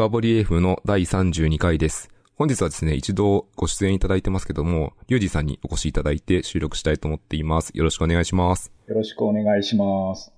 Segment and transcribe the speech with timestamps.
[0.00, 2.08] 深堀 AF の第32回です。
[2.34, 7.70] 本日はですね、一度ご出演いただいてますけども、リュウジさんにお越しいただいて収録したいと思っています。
[7.74, 8.72] よろしくお願いします。
[8.86, 10.32] よろしくお願いします。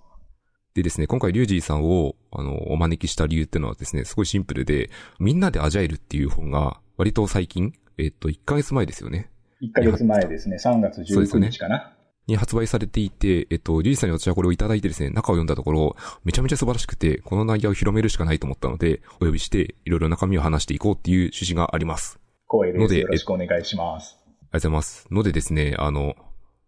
[0.75, 4.91] でですね、今回リュウジさんを、あの、お招きした理由っていうのはですね、すごいシンプルで、
[5.21, 9.31] みんなでアジャイルっていう本が、割と最近、えっと、1ヶ月前ですよね。
[9.63, 11.95] 1ヶ月前ですね、3月19日かな。
[12.27, 22.21] に発売されていて、えっと、リュウジさんに私はこれをいただいてですね、中を読んだところ、めちゃめちゃ素晴らしくて、この内容を広めるしかないと思ったので、お呼びして、いろいろ中身を話していこうっていう趣旨があります。
[22.49, 22.83] 光栄です。
[22.83, 24.17] のでよろしくお願いします。
[24.19, 25.07] ありがとうございます。
[25.11, 26.15] のでですね、あの、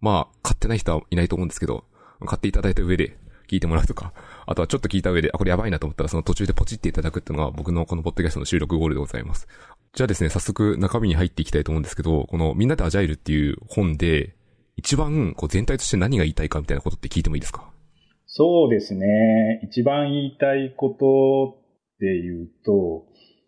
[0.01, 1.85] まあ、買ってない人はいないと思うんですけど、
[2.27, 3.17] 買っていただいた上で
[3.49, 4.13] 聞いてもらうとか、
[4.47, 9.49] あとはちょっと聞いた上で、あ、これやばいなと思ったらその途中でポチっていただくっていうのが僕のこのポッドキャストの収録ゴールでございます。
[9.93, 14.35] じゃあですね、早速中身に入っていきたいと思うんですけど、このみんなでアジャイルっていう本で、
[14.77, 17.71] 一番こう全体として何が言いたいかみたいなことって聞いてもいいですか？
[18.27, 19.61] そうですね。
[19.63, 21.61] 一番言いたいこと
[21.97, 23.07] っていうと、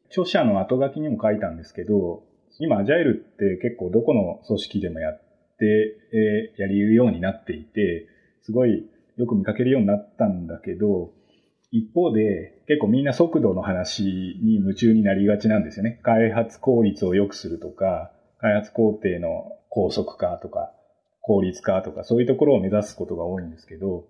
[0.09, 2.23] 著者の後書きにも書いたんですけど、
[2.61, 5.19] 今アジャイルって結構どこの組織でもやっ
[5.59, 5.65] て、
[6.13, 8.07] えーやりうるようになっていて、
[8.43, 11.13] すごいよく見かけるようになったんだけど、
[11.73, 14.05] 一方で結構みんな速度の話
[14.41, 16.01] に夢中になりがちなんですよね。
[16.05, 20.73] 開発効率を良くするとか、開発工程の高速化とか、
[21.27, 24.05] 効率化とか、そういうところを目指すことが多いんですけど、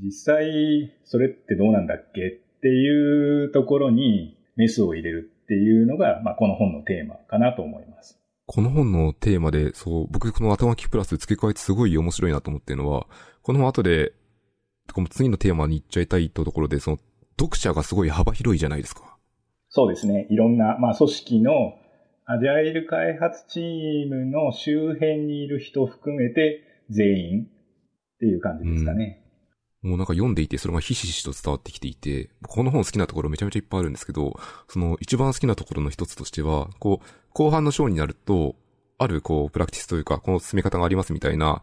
[0.00, 8.16] 実際それってどうなんだっけっていうところにメスを入れるっていうのが、まあ、この本のテーマかなと思います。
[8.46, 13.06] この本のテーマで、そう、僕この後書きプラス付け加えてすごい面白いなと思ってるのは、
[13.42, 14.12] この後で、
[14.92, 16.98] この次のテーマに行っちゃいたいとところで、その、
[17.40, 19.16] 読者がすごい幅広いじゃないですか。
[19.68, 20.28] そうですね。
[20.30, 21.74] いろんな、まあ、組織の
[22.32, 27.46] アジャイル開発チームの周辺にいる人含めて全員っ
[28.20, 29.22] ていう感じですかね。
[29.82, 38.56] もうなんか読んでいて、それがひしひしと伝わってきていて、この本好きなところめちゃめちゃいっぱいあるんですけど、その一番好きなところの一つとしては、こう、後半の章になると、
[38.96, 41.62] あるこう、プラクティスというか、この進め方がありますみたいな、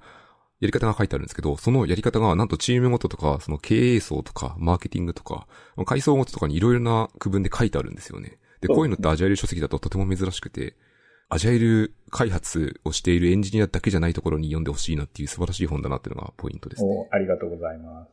[0.60, 5.48] やり方が書いてあるんですけど、そのやり方がなんとチームごととか、その経営層とか、マーケティングとか、
[5.88, 8.38] 階層ごととかにいろいろな区分で書いてあるんですよね。
[8.62, 10.76] で、こういうのってアジャイル書籍だととても珍しくて、
[11.30, 16.90] アジャイル開発をしているエンジニアだけじゃないところに読んでほしいなっていう素晴らしい本だなっていうのがポイントですね。
[16.92, 18.10] おありがとうございます。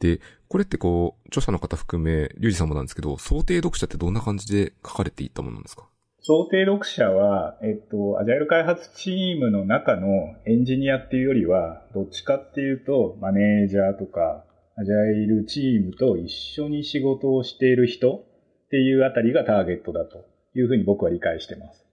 [0.00, 5.88] で、これってこう、著者の方含め、リュウジさんもなんですけど、想定読者ってどんな感じで書かれていったものなんですか？
[6.20, 14.44] 想定読者は、えっと、アジャイル開発チームの中のエンジニアっていうよりは、どっちかっていうと、マネージャーとか、
[14.76, 18.24] アジャイルチームと一緒に仕事をしている人
[18.68, 21.86] っていうあたりがターゲットだというふうに僕は理解してます。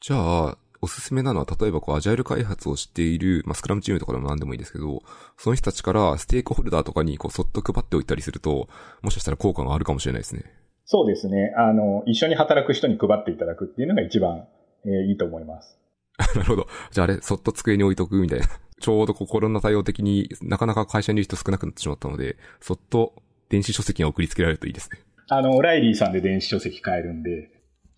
[0.00, 0.16] じゃ
[0.48, 5.02] あ、おすすめなのは、例えばこう、アジャイル開発をしている、まあ、スクラムチームとかでも何でもいいですけど、
[5.38, 8.68] その人たちからステークホルダーとかにこう、そっと配っておいたりすると、
[9.02, 10.44] もしかしたら効果があるかもしれないですね。
[10.84, 11.52] そうですね。
[11.56, 14.46] あの、一緒に働く人に配っていただくっていうのが一番、
[14.84, 15.78] えーいいと思います。
[16.36, 16.66] なるほど。
[16.90, 18.46] じゃああれ、そっと机に置いとくみたいな。
[18.78, 23.14] ちょうどこうコロナ対応的になかなか会社にいる人少なくなってしまったので、そっと
[23.48, 25.00] 電子書籍が送りつけられるといいですね。
[25.28, 27.50] あの、ライリーさんで電子書籍買えるんで、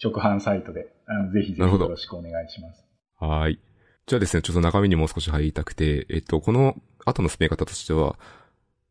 [0.02, 2.84] 直販サイトで、あのぜひぜひよろしくお願いします。
[3.18, 3.60] はーい。
[4.06, 8.16] じゃあですね、ちょっと中身にもう少し入りたくて、えっと、この後の進め方としては、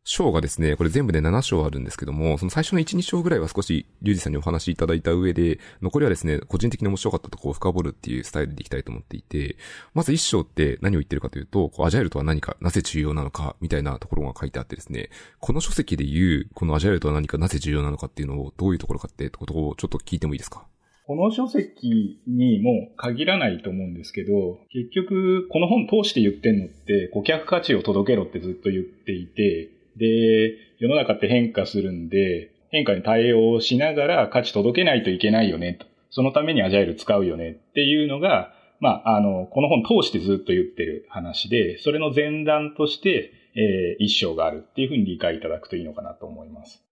[0.08, 9.56] 章がですね、これ全部で7章あるんですけども、その最初の1、2章ぐらいは少し、リュウジさんにお話しいただいた上で、残りはですね、個人的に面白かったとこを深掘るっていうスタイルでいきたいと思っていて、
[9.92, 15.10] まず1章って何を言ってるかというと、こうアジャイルとは何か、なぜ重要なのか、みたいなところが書いてあってですね、
[15.40, 20.66] この書籍で言う、このアジャイルとは何か、なぜ重要なのかっていうのを、どういうところかってことをちょっと聞いてもいいですか？
[21.06, 35.86] この書籍にも限らないと思うんですけど、結局、この本通して言ってんのって、顧客価値を届けろってずっと言っていて、で、世の中って変化するんで、変化に対応しながら価値届けないといけないよねと。
[36.10, 46.84] そのためにアジャイル使うよねっていうのが、まあ、あの、この本通してずっと言ってる話で、それの前段として、えー一章があるっていうふうに理解いただくといいのかなと思います。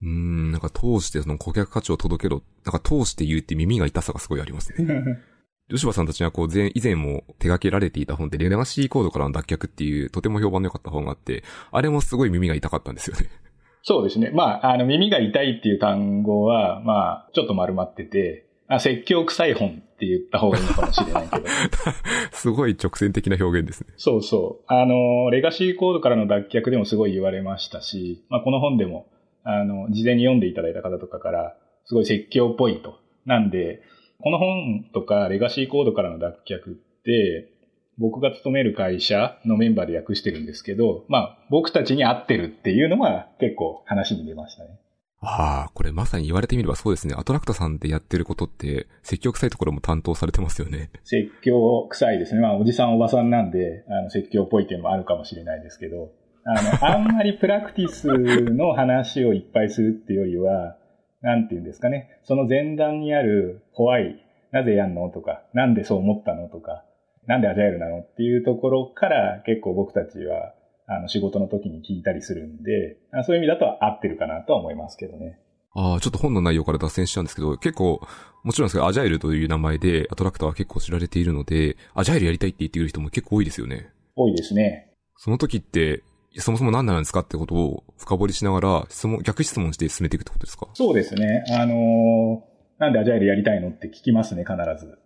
[0.00, 2.42] うーん、なんか通してその顧客価値を届けろ。
[2.64, 4.88] なんか通して言うって耳が痛さがすごいありますね。
[5.68, 11.42] 吉羽さんたちがこう前、以前も手掛けられていた本ってレガシーコードからの脱却っていうとても評判の良かった本があって、
[11.72, 13.26] あれもすごい耳が痛かったんですよね。
[13.82, 14.30] そうですね。
[14.32, 21.46] まあ、あの、耳が痛いっていう単語は、まあ、ちょっと丸まってて、あ説教臭い本って言った方がいいのかもしれないけど。
[22.32, 23.94] すごい直線的な表現ですね。
[23.96, 24.64] そうそう。
[24.66, 29.06] あの、レガシーコードからの脱却でもすごい言われましたし、まあ、この本でも、
[29.44, 32.98] あの、事前に読んでいただいた方とかから、すごい説教っぽいと。
[33.24, 33.82] なんで、
[34.20, 36.74] この本とかレガシーコードからの脱却っ
[37.04, 37.52] て、
[37.98, 44.78] 僕が勤める会社のメンバーで訳してるんですけど、まあ、僕たちに合ってるっていうのが結構話に出ましたね。
[45.20, 47.14] ああ、これまさに言われてみればそうですね。
[47.16, 50.90] アトラクタさんでやってることって、積極臭いところも担当されてますよね。
[51.04, 52.42] 説教臭いですね。
[52.42, 56.10] まあ、おじさんおばさんなんで、あの、説教っぽいっていうのもあるかもしれないですけど、
[56.44, 60.76] あの、あんまりプラクティスの話をいっぱいするっていうよりは、
[61.22, 62.20] なんていうんですかね。
[62.24, 66.84] その前段にある怖い、なぜやんのとか、なんでそう思ったのとか、
[67.26, 70.54] なんでアジャイルなのっていうところから結構僕たちは
[70.86, 75.38] あの仕事の時に聞いたりするんで、そういう意味だと合ってるかなとは思いますけどね。
[75.74, 78.00] ああ、ちょっと本の内容から脱線しちゃうんですけど、結構、
[78.44, 83.90] もちろんですけど、アジャイルという名前でアトラクターは結構知られているので、アジャイルやりたいって言ってくる人も結構多いですよね。
[84.14, 84.90] 多いですね。
[85.16, 86.02] その時って、
[86.38, 90.68] そもそも何なんですかってことを深掘りしながら、質問、逆質問して進めていくってことですか？
[90.74, 91.44] そうですね。
[91.50, 94.98] あのー、なんでアジャイルやりたいのって聞きますね、必ず。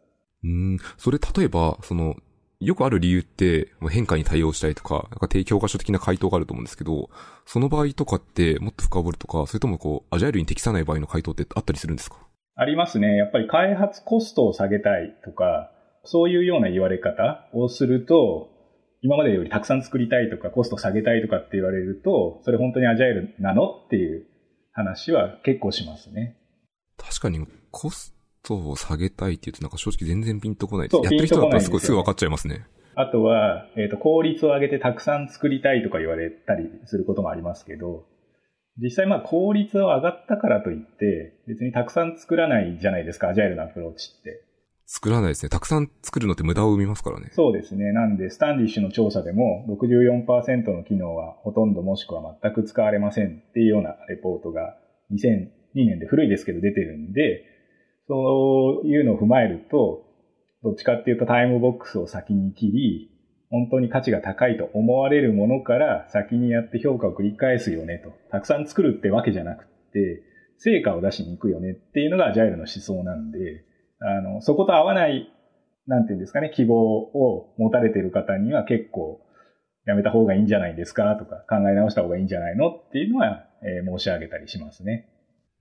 [0.45, 0.79] うん。
[0.99, 2.17] それ例えば、その、
[2.61, 7.09] よくある理由って、変化に対応したいとか、なんか低教科書的な回答があると思うんですけど、
[7.47, 12.19] その場合とかってもっと深掘るとか、それともこう、アジャイルに適さない場合の回答ってあったりするんですか？
[12.57, 13.17] ありますね。
[13.17, 15.71] やっぱり開発コストを下げたいとか、
[16.05, 18.51] そういうような言われ方をすると、
[19.03, 24.27] 今までよりたくさん作りたいとか、コスト下げたいとかって言われると、それ本当にアジャイルなのっていう
[24.73, 26.37] 話は結構しますね。
[26.99, 31.03] 確かに、コストを下げたいって言うとなんか正直全然ピンとこないです。
[31.03, 32.67] やってる人だったらすごいすぐ分かっちゃいますね。
[32.95, 38.05] あとは、えっ、ー、と、効率を上げてたくさん作りたいとか言われたりすることもありますけど、
[38.77, 44.45] 実際まあ効率は上がったからといって、別にたくさん作らないじゃないですか、アジャイルなアプローチって。
[44.93, 45.51] 作らないですね。
[45.51, 47.29] たくさん作るのって無駄を生みますからね。
[47.31, 47.93] そうですね。
[47.93, 54.77] なんで、スタンディッシュの調査でも64%の機能はほとんどもしくは全く使われませんっていうようなレポートが
[55.13, 57.45] 2002年で古いですけど出てるんで、
[58.09, 60.09] そういうのを踏まえると、
[60.65, 63.13] どっちかっていうとタイムボックスを先に切り、
[63.49, 68.13] 本当に価値が高いと思われるものから先にやって評価を繰り返すよねと。
[68.33, 70.25] たくさん作るってわけじゃなくて、
[70.59, 73.70] 成果を出しに行くよねっていうのがアジャイルの思想なんで、
[74.01, 75.31] あの、そこと合わない、
[75.87, 79.21] なんていうんですかね、希望を持たれている方には結構、
[79.87, 85.09] やめた方がいいんじゃないですかとか、考え直した方がいいんじゃないのっていうのは、えー、申し上げたりしますね。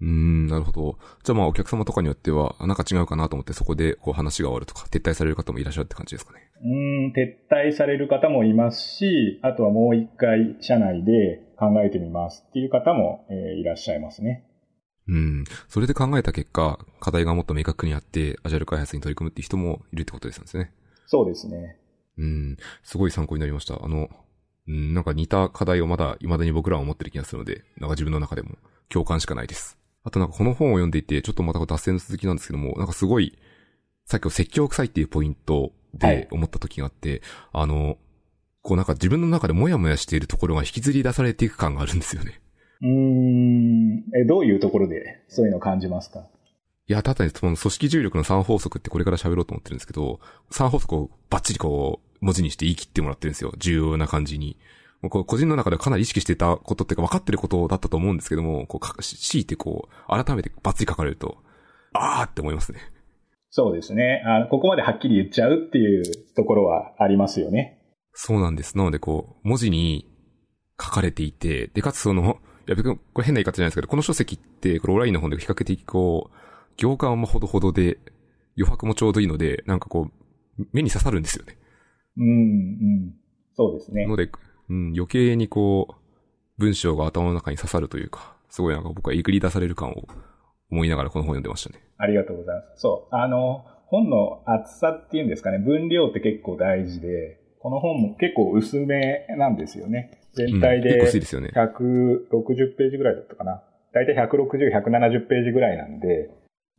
[0.02, 0.98] うん、なるほど。
[1.24, 6.40] じゃあまあお客様とかによっては、なんか違うかなと思ってそこでこう話が終わるとか、撤退される方もいらっしゃるって感じですかね。
[6.64, 14.46] うん、撤退される方もいますし、あとはもう一回社内で考えてみますっていう方も、えー、いらっしゃいますね。
[15.10, 15.44] うん。
[15.68, 20.72] それで考えた結果、課題がもっと明確にあって、アジャイル開発に取り組むっていう人もいるってことですね。
[21.08, 21.78] そうですね。
[22.18, 22.58] うん。
[22.84, 23.84] すごい参考になりました。
[23.84, 24.10] あの、
[24.68, 28.58] うん、なんか似た課題をまだ未だに僕らは持ってる気がするので、なんか自分の中でも
[28.88, 29.80] 共感しかないです。
[30.04, 33.38] あとなんかこの本を読んでいて、ちょっとまた脱線の続きなんですけども、なんかすごい、
[34.06, 37.22] さっきの説教臭いっていうポイントで思った時があって、はい、
[37.64, 37.98] あの、
[38.62, 42.40] こうなんか自分の中でモヤモヤしているところが引きずり出されていく感があるんですよね。
[42.81, 44.04] うん。
[44.16, 46.28] え、どういうところでそういうのを感じますか？
[46.88, 50.20] いや、ただにその組織重力の3法則ってこれから喋ろうと思ってるんですけど、
[50.52, 53.54] 3法則をバッチリこう、文字にして言い切ってもらってるんですよ。
[53.58, 54.58] 重要な感じに。
[55.02, 61.38] もうこう個人の中でかなり意識してたことっていうか分かってることだったと思うんですけども、こう、強いてこう、改めてバッチリ書かれると、
[61.94, 62.80] あーって思いますね。
[63.52, 64.24] そうですね。
[64.26, 66.04] あここまではっきり言っちゃうっていう
[66.36, 67.81] ところはありますよね。
[68.14, 68.78] そうなんです。
[68.78, 70.06] なのでこう、文字に
[70.81, 76.38] 書かれていて、で、かつその、いや、これ変な言い方じゃないですけど、この書籍って、これオラインの本で比較的こう、
[76.77, 77.98] 行間もほどほどで、
[78.56, 80.11] 余白もちょうどいいので、なんかこ
[80.59, 81.57] う、目に刺さるんですよね。
[82.18, 82.31] うん、う
[83.07, 83.14] ん。
[83.56, 84.06] そうですね。
[84.06, 84.30] ので、
[84.69, 85.95] うん、余計にこう、
[86.59, 90.07] 文章が頭の中に刺さるというか、すごいなんか僕はえぐり出される感を
[90.69, 91.83] 思いながらこの本読んでましたね。
[91.97, 92.81] ありがとうございます。
[92.81, 93.16] そう。
[93.16, 100.19] あの、本の厚さっていうんですかね、分量って結構大事で、この本も結構薄めなんですよね。
[100.33, 103.64] 全体で160ページぐらいだったかな。
[103.94, 106.30] だいたい160、170ページぐらいなんで、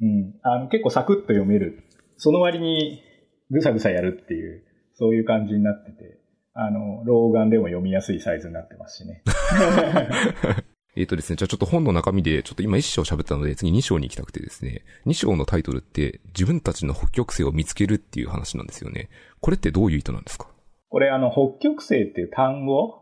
[0.00, 1.83] うん、あの結構サクッと読める。
[2.16, 3.02] その割に
[3.50, 4.62] ぐさぐさやるっていう、
[4.95, 6.19] そういう感じになってて、
[6.54, 9.23] あの、老眼でも読みやすいサイズになってますしね。
[10.97, 19.09] えっとですね、じゃあちょっと本の中身で、ちょっと今1章喋ったので、次2章に行きたくてですね、2章のタイトルって、自分たちの北極星を見つけるっていう話なんですよね。
[19.40, 20.49] これってどういう意図なんですか？
[20.88, 23.00] これあの、北極星っていう単語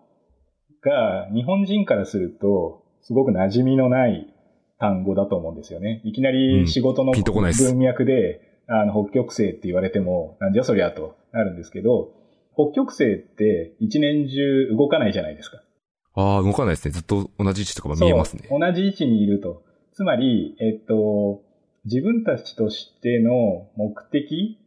[0.89, 4.33] が、日本人からすると、すごく馴染みのない
[4.79, 6.01] 単語だと思うんですよね。
[6.05, 12.13] いきなり仕事の文脈で、あの、北極星って言われても、なんじゃそりゃとなるんですけど、
[12.55, 15.63] 北極星って一年中動かないじゃないですか。
[16.15, 16.93] ああ、動かないですね。
[16.93, 18.49] ずっと同じ位置とかも見えますね。
[18.51, 19.63] 同じ位置にいると。
[19.93, 21.43] つまり、えっと、
[21.85, 24.59] 自分たちとしての目的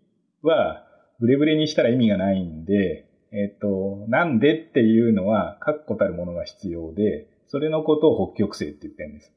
[0.41, 0.87] は、
[1.19, 9.33] ブレブレにしたら意味がないんで、えっと、なんでっていうのは、確固たるものが必要で、それのことを北極星って言ってるんです。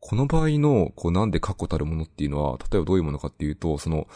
[0.00, 4.06] この場合の、こうなんで確固たるものっていうのは、例えばどういうものかっていうと、その、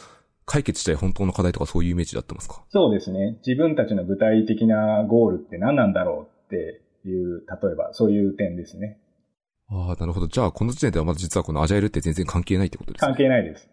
[0.47, 2.65] 解決したい本当の課題とかそういうイメージだってますか？
[2.71, 3.39] そうですね。
[3.47, 8.99] 自分たちの具体的なゴールって何なんだろうっていう、例えばそういう点ですね。
[9.69, 10.27] ああ、なるほど。
[10.27, 13.69] じゃあ、この時点ではまず実はこのアジャイルって全然関係ないってことですか関係ないです。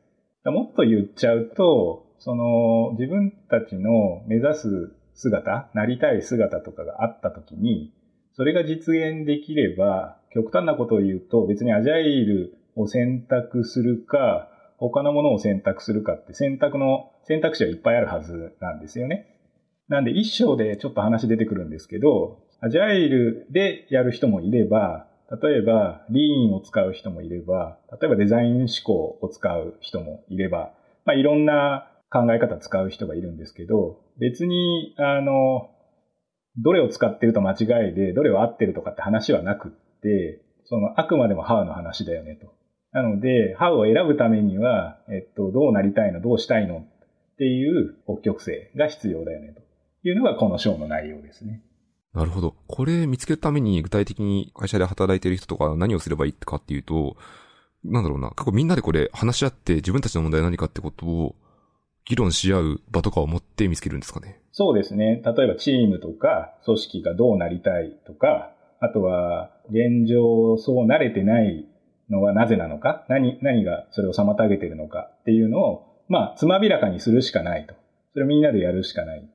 [0.46, 7.92] もっと言っちゃうと、その、自分たちの目指す姿、なりたい姿とかがあった時に、
[8.34, 19.40] それが実現できれば、極端なことを言うと、別にアジャイルを選択するか、他のものを選択するかって選択の選択肢はいっぱいあるはずなんですよね。
[19.88, 25.08] なんで一章でちょっと話出てくるんですけど、アジャイルでやる人もいれば、
[25.42, 30.74] 例えばリーンを使う人もいれば、例えばデザイン思考を使う人もいれば、
[31.06, 35.70] まあいろんな考え方使う人がいるんですけど、別に、あの、
[36.58, 39.72] どれを使ってると間違いで、どれを合ってるとかって話はなくっ
[40.02, 42.54] て、そのあくまでも How の話だよねと。
[42.92, 49.62] なので、How を選ぶためには、えっと、どうなりたいの、どうしたいのっていう北極星が必要だよねと
[50.08, 51.62] いうのがこの章の内容ですね。
[52.14, 52.56] なるほど。
[52.68, 57.16] これ見つけるために具体的に会社で働いてる人とか何をすればいいかっていうと、
[57.84, 61.36] なんだろうな、過去みんなでこれ話し合って自分たちの問題は何かってことを
[62.08, 64.42] 議論し合う場とかを持って見つけるんですかね？
[64.52, 65.22] そうですね。
[65.26, 71.66] 例えばチームとか組織がどうなりたいとか、あとは現状そう慣れてない
[72.10, 77.74] のはなぜなのか、何、何がそれを妨げてるのかっていうのを、まあ、つまびらかにするしかないと。
[78.14, 79.30] それをみんなでやるしかない。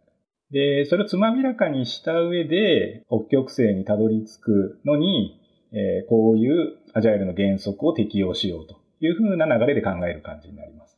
[0.50, 5.38] で、それをつまびらかにした上で、北極星にたどり着くのに、
[5.72, 10.91] えー、こういうアジャイルの原則を適用しようというふうな流れで考える感じになります。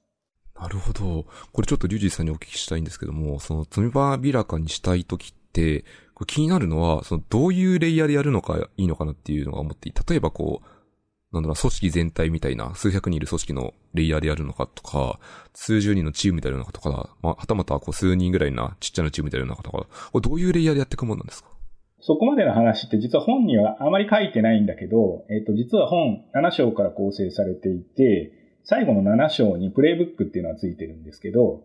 [0.61, 1.27] なるほど。
[1.53, 5.85] これちょっとリュウジーさんにお聞きしたいんですけども、その、つまびらかにしたいときって、
[6.15, 9.93] これ気になるのは、その、どういうレイヤーでやるのがいいのかなっていうのが思って。
[10.09, 10.67] 例えばこう、
[11.35, 15.19] なんだろう、組織全体みたいな、数百人いる組織のレイヤーでやるのかとか、
[15.53, 21.49] 数十人のチームでやるのかとか、まあ、はたまたこう数人ぐらいなちっちゃなチームでやるのかとか、これどういうレイヤーでやっていくもんなんですか？
[22.01, 31.65] そこまでの話って実は本にはあまり書いてないんだけど、えっ、と、実は本7章から構成されていて、最後の7章にプレイブックっていうのがついてるんですけど、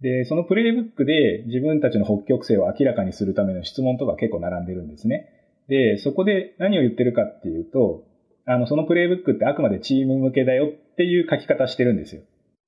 [0.00, 5.28] で、そのプレイブックで自分たちの北極星を明らかにするための質問とか結構並んでるんですね。
[5.68, 8.04] で、そこで何を言ってるかっていうと、
[8.46, 12.22] あの、そのプレイブックってあくまでチーム向けだよっていう書き方してるんですよ。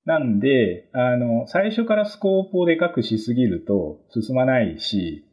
[0.05, 5.25] なんで、あの、最初からスコープをでかくしすぎると進まないし、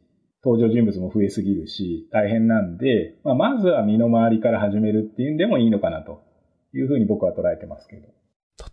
[0.43, 6.23] 登場人物も増えすぎるし、大変なんで、まあ、まずは身の回りから始めるっていうんでもいいのかなと
[6.73, 8.07] いうふうに僕は捉えてますけど。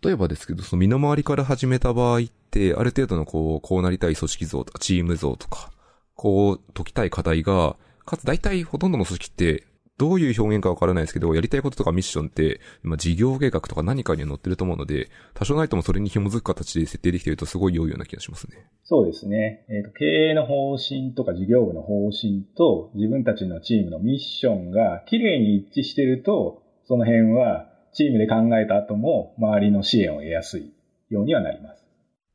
[0.03, 5.71] 例えばですけど、その身の回りから始めた場合って、ある程度のこう、こうなりたい組織像とかチーム像とか、
[6.15, 7.75] こう解きたい課題が、
[8.05, 9.67] かつ大体ほとんどの組織って
[9.97, 18.67] どういう表現かわからないですけど、やりたいこととかミッションって、今事業計画とか何かには載ってると思うので、多少ないともそれに紐づく形で設定できているとすごい良いような気がしますね。
[18.83, 19.65] そうですね。
[19.69, 27.67] えっ、ー、と、経営の方針とか事業部の方針と自分たちのチームのミッションが綺麗に一致してると、その辺は
[27.97, 30.71] チームで考えた後も周りの支援を得やすい
[31.09, 31.83] ようにはなります。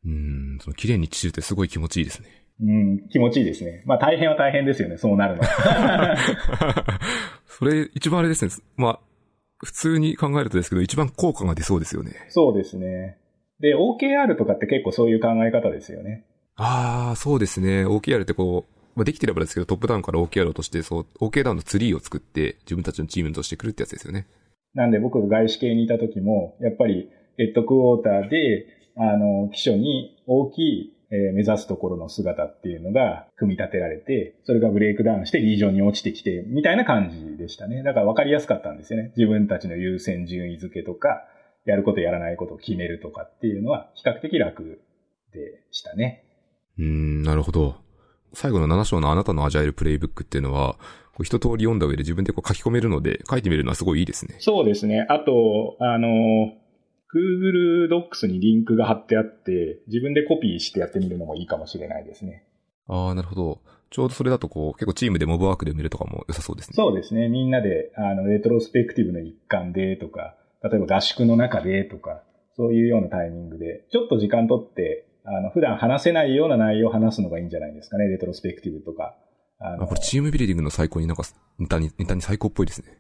[0.05, 2.29] うん、その綺麗に一致するってすごい気持ちいいですね。
[2.61, 3.85] うん、気持ちいいですね。
[3.87, 5.43] まあ大変は大変ですよね、そうなるの。
[7.47, 8.51] それ一番あれですね。
[8.77, 8.99] まあ、
[9.65, 12.17] 普通に考えるとですけど、一番効果が出そうですよね。
[12.31, 13.19] そうですね。
[13.61, 16.25] で、OKR とかって結構そういう考え方ですよね。
[16.57, 17.87] ああ、そうですね。
[17.87, 24.27] OKR ってこう、まあ、できてればですけど、トップダウンから OKR として、そう、OK ダウンのツリーを作って、自分たちのチームとしてくるってやつですよね。
[24.75, 37.83] なんで僕が外資系にいた時も、やっぱり、ヘッドクォーターで、あの、基礎に大きいえー、目指すところの姿っていうのが組み立てられて、それがブレイクダウンしてリージョンに落ちてきて、みたいな感じでしたね。
[37.83, 39.13] だから分かりやすかったんですよね。
[39.15, 41.25] 自分たちの優先順位付けとか、
[41.67, 44.81] やることやらないことを決めるとかっていうのは比較的楽
[45.33, 46.25] でしたね。
[46.79, 47.77] うん、なるほど。
[48.33, 50.79] 最後の7章のあなたのアジャイルプレイブックっていうのは、
[51.23, 54.37] 一通り読んだ上で自分でこう書き込めるので、書いてみるのはすごいいいですね。
[54.39, 55.07] そうですね。
[55.09, 56.09] あと、あの、
[57.15, 62.47] Google Docs にリンクが貼ってあって、自分でコピーしてやってみるのもいいかもしれないですね。
[62.89, 63.61] ああ、なるほど。
[63.91, 66.75] ちょうどそれだとこう、結構チームでモブワークで埋めるとかも良さそうですね。
[66.75, 67.29] そうですね。
[67.29, 72.23] みんなで、あの、レトロスペクティブの一環でとか、例えば合宿の中でとか、
[72.57, 78.07] そういうようなタイミングで、ちょっと時間とって、あの、普段話せないような内容を話すのがいいんじゃないですかね。
[78.07, 79.15] レトロスペクティブとか。
[79.65, 81.23] あの、これチームビルディングの最高になんか、
[81.59, 82.99] ネタに、ネタに最高っぽいですね。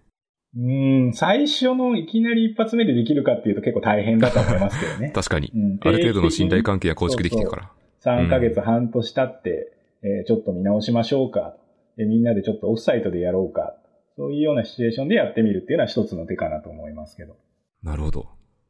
[0.54, 5.10] うん、最初のいきなり一発目でできるかっていうと結構大変だと思いますけどね。
[5.14, 5.78] 確かに、うん。
[5.80, 7.62] ある程度の信頼関係が構築できてるから。
[8.00, 11.56] そうそう3ヶ月半年経って、えー、ちょっと見直しましょうか。
[11.96, 13.76] でみんなでちょっとオフサイトでやろうか。
[14.16, 17.36] そそういうようなシチュエーションでやってみるっていうのは一つの手かなと思いますけど。
[17.82, 18.28] なるほど。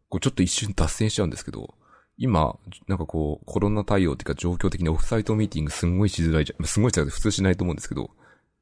[0.09, 1.75] これちょっと一瞬脱線しちゃうんですけど、
[2.16, 6.66] 今、なんかこう、コロナ対応っていうか状況的にオフサイトミーティングすんごいしづらいじゃん。
[6.66, 8.11] すんごいじゃなくて普通しないと思うんですけど、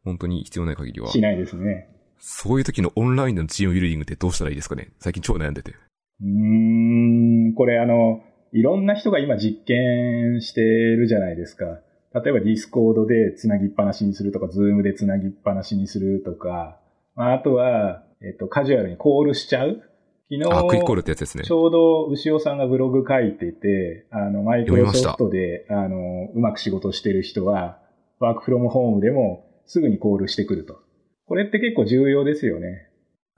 [0.04, 1.08] 本当に必要ない限りは。
[1.08, 1.88] しないですね。
[2.18, 4.90] そういう時のオンラインでのチームビルディングってどうしたらいいですかね？
[4.98, 5.72] 最近超悩んでて。
[5.72, 11.64] うーん、これあの、いろんな人が今実験してるじゃないですか。
[12.12, 16.80] 例えばディスコードでつなぎっぱなしにするとか、ズームでつなぎっぱなしにするとか、
[17.14, 19.82] あとは、えっと、カジュアルにコールしちゃう
[20.30, 21.42] 昨日、あ、 quick call ってやつですね。
[21.42, 27.80] ちょうど牛尾さんがブログ書いてて、あの、マイクロソフトで、あの、うまく仕事してる人は、
[28.20, 30.78] work from home でもすぐにコールしてくると。
[31.26, 32.90] これって結構重要ですよね。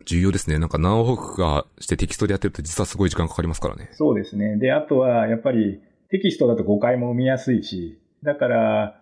[0.04, 0.58] 重要ですね。
[0.58, 3.88] なんか何往復かしてテキストでやってると実はすごい時間かかりますからね。
[3.92, 4.58] そうですね。
[4.58, 5.80] で、あとは、やっぱり
[6.10, 9.00] テキストだと誤解も生みやすいし、だから、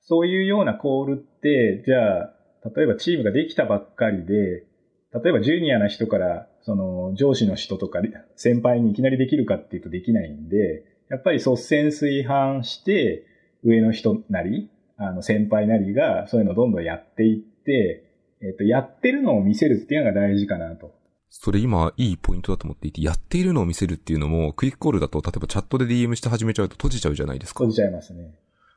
[0.00, 2.34] そういうようなコールって、じゃあ、
[2.76, 4.66] 例えばチームができたばっかりで、
[5.12, 8.00] 例えばジュニアな人から、その上司の人とか
[8.36, 13.26] 先輩にいきなりできるかっていうとできないんで、やっぱり率先炊飯して、
[13.64, 18.04] 上の人なり、あの先輩なりがそういうのをどんどんやっていって、
[18.40, 20.92] えっと、やってるのを見せるっていうのが大事かなと。
[21.30, 27.58] それ今いいポイントだと思っていて、やっているのを見せるっていうのも、 quick call だと、例えばチャットで DM して始めちゃうと閉じちゃうじゃないですか。
[27.58, 28.34] 閉じちゃいますね。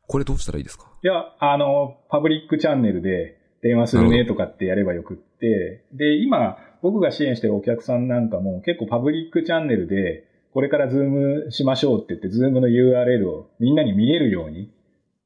[0.08, 0.86] これどうしたらいいですか？
[1.04, 14.72] いや、あの、パブリックチャンネルで電話するねとかってやればよくって、で、今、僕が支援してるお客さんなんかも結構パブリックチャンネルで、これからズームしましょうって言って、ズームの URL をみんなに見えるように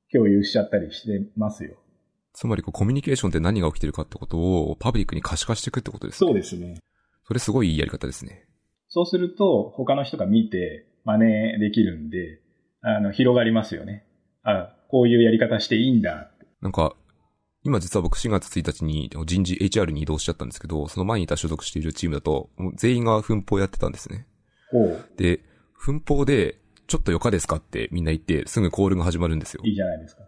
[0.10, 1.76] 共有しちゃったりしてますよ。
[2.32, 6.28] つまりこうコミュニケーションって何が起きてるかってことをパブリックに可視化していくってことですね。
[6.30, 6.80] そうですね。
[7.28, 8.46] それすごいいいやり方ですね。
[8.88, 12.40] そうすると、他の人が見て真似できるんで、
[12.82, 14.06] あの、広がりますよね。
[14.44, 16.32] あ、こういうやり方していいんだ。
[16.62, 16.96] なんか、
[17.70, 24.26] 今実は僕4月1日に人事 HR に移動しちゃったんですけど、その前にいた所属しているチームだと、全員が奮法やってたんですね。
[25.18, 25.42] で、
[25.74, 26.58] 奮法で、
[26.88, 29.74] ちょっとよかですかってみんな言って、すぐコールが始まるんですよい。
[29.74, 30.24] いじゃないですか。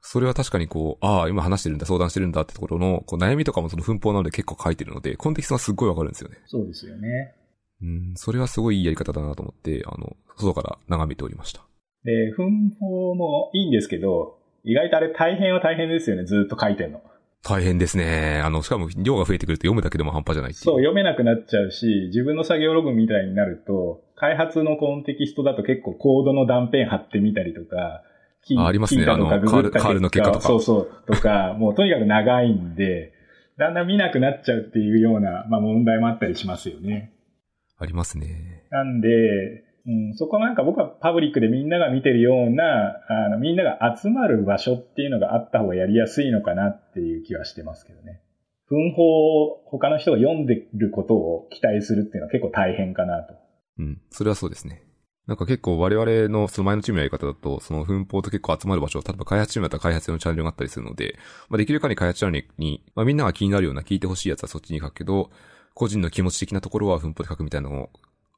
[0.00, 6.38] それは確かにこう、ああ、今話してるんだ、相談してるんだってところの、こう悩みとかもその奮法なので結構書いてるので、コンテキストがすっごいわかるんですよね。
[6.46, 7.34] そうですよね。
[7.82, 11.66] うん、それはすごいいいやり方だなと思って、あの、外から眺めておりました。
[12.04, 17.00] で、奮法もいいんですけど、意外とあれ大変は大変ですよね、ずっと書いてんの。
[17.44, 18.42] 大変ですね。
[18.44, 20.54] あの、しかも量が増えてくると読むだけでも半端じゃない。
[20.54, 28.02] そう、読めなくなっちゃうし、自分の作業ログみたいになると、開発のコンテキストだと結構コードの断片貼ってみたりとか、
[28.42, 33.12] キあありますねあのググったカールの結果とかそうそう、とか、 もうとにかく長いんで、
[33.58, 37.12] だんだん見なくなっちゃうっていうような、まあ問題もあったりしますよね。
[37.78, 38.66] ありますね。
[38.70, 48.20] なんで、うん、そこなんか僕はパブリックでみんなが見てるような、あの、みんなが集まる場所っていうのがあった方がやりやすいのかなっていう気はしてますけどね。
[48.66, 49.04] 奮法
[49.44, 53.34] を他の人が読んでることを期待するっていうのは結構大変かなと。
[53.78, 54.00] うん。
[54.10, 54.82] それはそうですね。
[55.26, 61.16] なんか結構我々のその前のチームのやり方だと、その奮法と結構集まる場所、例えば開発チームだったら開発用のチャンネルがあったりするので、
[61.48, 65.30] まあ、できる限り開発チャンネルに、まあ、みんなが気になるような聞いてほしいやつはそっちに書くけど、
[65.74, 67.90] 個人の気持ち的なところは奮法で書くみたいなのを、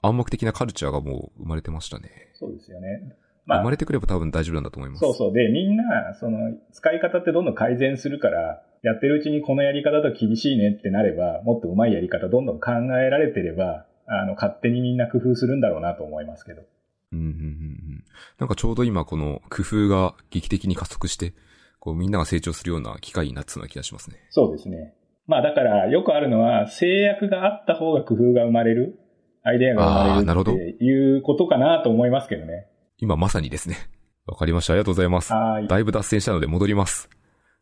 [0.02, 2.10] 暗黙的なカルチャーがもう生まれてましたね。
[2.34, 3.16] そうですよね。
[3.46, 5.00] まあ生ま、れてくれば多分大丈夫なんだと思います。
[5.00, 5.32] そうそう。
[5.32, 16.62] で、みんな、その、使い方ってどんどん改善するから、やってるうちにこのやり方だと厳しいねってなれば、もっと上手いやり方どんどん考えられてれば、あの、勝手にみんな工夫するんだろうなと思いますけど。
[17.12, 18.04] うんうんうんうん。
[18.38, 21.32] なんかちょうど今この工夫が劇的に加速して、
[21.80, 24.16] こうみんなが成長するような機会になってそうな気がしますね。
[24.30, 24.94] そうですね。
[25.26, 28.98] まあだからよくあるのは制約があった方が工夫が生まれる、
[29.48, 32.66] アイデアが生まあーなるほどれるっていうことかなと思いますけどね。
[32.98, 33.76] 今まさにですね。
[34.26, 34.74] わかりました。
[34.74, 35.32] ありがとうございます。
[35.32, 35.66] はい。
[35.66, 37.08] だいぶ脱線したので戻ります。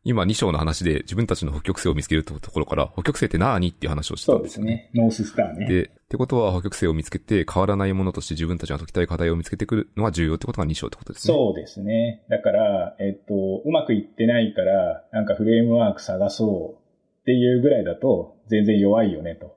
[0.02, 3.68] 今2章の話で自分たちの北極星を見つけるところから、北極星って何？
[3.68, 4.90] っていう話をしてたそうんでですよね。
[4.92, 5.02] すね。
[5.02, 5.66] ノーススターね。
[5.66, 11.34] で、ってことは北極星を見つけて変わらないものとして自分たちが解きたい課題を見つけてくるのが重要ってことが2章ってことですね。
[11.34, 12.24] そうですね。
[12.28, 19.55] だから、えっと、うまくいってないから、なんかフレームワーク探そうっていうぐらいだと、全然弱いよねと。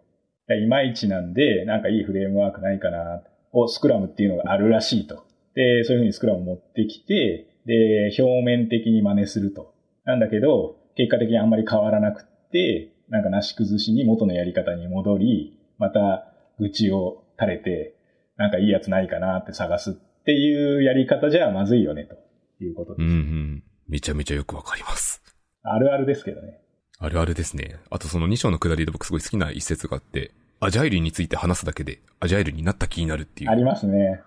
[0.50, 5.24] だいまいちなんで、なんかいいフレームワークないかな、をスクラムっていうのがあるらしいと。
[5.54, 9.76] で、そういうふうにスクラムを持ってきて、で、表面的に真似すると。
[10.06, 17.96] なんだけど、結果的にあんまり変わらなくって、なんかなし崩しに元のやり方に戻り、また愚痴を垂れて、
[18.36, 22.16] なんかいいやつないかなって探すっていうやり方じゃまずいよね、と
[22.64, 23.04] いうことです。
[23.04, 23.64] うんうん。
[23.88, 25.22] めちゃめちゃよくわかります。
[25.62, 26.60] あるあるですけどね。
[27.00, 27.78] あるあるですね。
[27.90, 33.50] あとその2章の下りで僕すごい好きな一節があって、アジャイルについて話すだけで、アジャイルになった気になるっていう。
[33.50, 34.22] ありますね。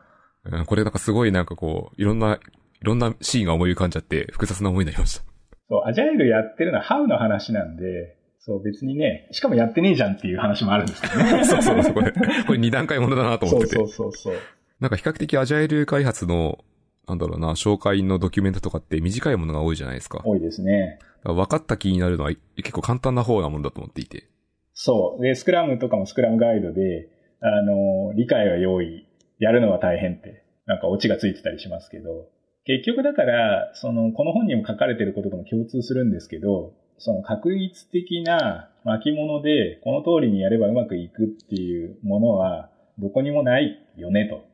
[0.44, 5.24] うんこれなんかすごいなんかこう、いろんな、いろんなシーンが思い浮かんじゃって、複雑な思いになりました。
[5.68, 11.44] そう、アジャイルやってるのはハウの話なんで、そう、別にね、しかもやってねえじゃんっていう話もあるんですけどね。
[11.46, 11.94] そうそうそう。
[11.94, 13.76] これ、これ二段階ものだなと思ってて。
[13.76, 14.34] そうそうそうそう。
[14.80, 16.58] なんか比較的アジャイル開発の、
[17.06, 20.22] なんだろうな、紹介のドキュメントとかって短いものが多いじゃないですか。
[20.24, 20.98] 多いですね。
[21.24, 24.28] 分かった気になるのは結構簡単な方なものだと思っていて。
[24.74, 25.22] そう。
[25.22, 27.08] で、スクラムとかもスクラムガイドで、
[27.40, 29.06] あの、理解は用意、
[29.38, 32.28] やるのは大変って、なんかオチがついてたりしますけど、
[32.64, 44.44] 結局だから、その、この本にも書かれてることとも共通するんですけど、その確率的な巻物で、この通りにやればうまくいくっていうものは、どこにもないよね、と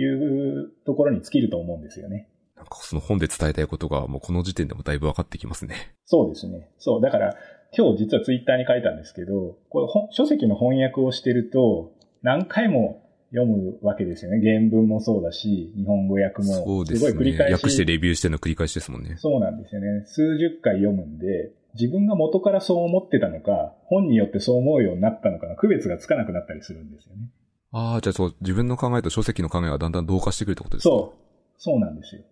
[0.00, 2.28] いうところに尽きると思うんですよね。
[2.58, 5.94] なんかその本で伝えたいことがもうこの時点でもだいぶ分かってきますね。
[6.04, 6.68] そうですね。
[6.78, 7.00] そう。
[7.00, 7.36] だから、
[7.76, 11.92] 今日実はツイッターに書いたんですけど、これ本書籍の翻訳をしてると、
[12.22, 14.40] 何回も読むわけですよね。
[14.40, 16.54] 原文もそうだし、日本語訳も。
[16.64, 17.10] そうですね。
[17.10, 17.52] すごい繰り返し。
[17.52, 19.16] 訳してレビューしての繰り返しですもんね。
[19.18, 20.04] そうなんですよね。
[20.06, 27.28] 数十回読むんで、自分が元からそう思ってたのか、本によってそう思うようになったのかの区別がつかなくなったりするんですよね。
[27.70, 30.90] ああ、じゃあそう、自分の考えと書籍の考えがだんだん同化してくるってことですか？
[30.90, 31.18] そう。
[31.58, 32.22] そうなんですよ。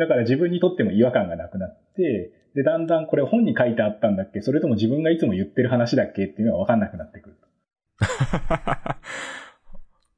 [0.00, 7.36] だから自分にとっても違和感がなくなって、で、だんだんこれ本に書いてあったんだっけそれとも自分がいつも言ってる話だっけっていうのがわかんなくなってくる。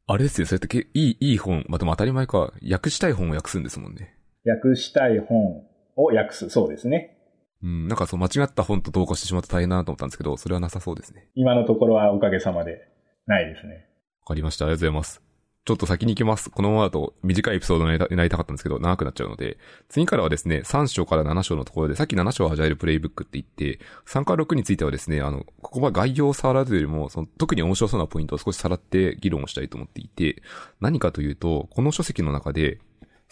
[0.07, 1.65] あれですよ、それってけいい、いい本。
[1.69, 2.53] まあ、でも当たり前か。
[2.71, 4.15] 訳したい本を訳すんですもんね。
[4.45, 5.65] 訳したい本
[5.97, 6.49] を訳す。
[6.49, 7.19] そうですね。
[7.63, 11.29] うん、なんかそう、間違った本と同化してしまって大変だなと思ったんですけど、それはなさそうですね。
[11.35, 12.89] 今のところはおかげさまで
[13.27, 13.89] ないですね。
[14.23, 14.67] わかりました。
[14.67, 15.32] ありがとうございます。
[15.65, 16.51] ちょっと先に行きます。
[16.51, 30.43] このままだと短いエピソードになりたかったんですけど、長くなっちゃうので、次からはですね、3章から7章のところで、さっき7章はアジャイルプレイブックって言って、3から6についてはですね、あの、ここは概要を触らずよりも、その特に面白そうなポイントを少しさらって議論をしたいと思っていて、
[30.81, 32.81] 何かというと、この書籍の中で、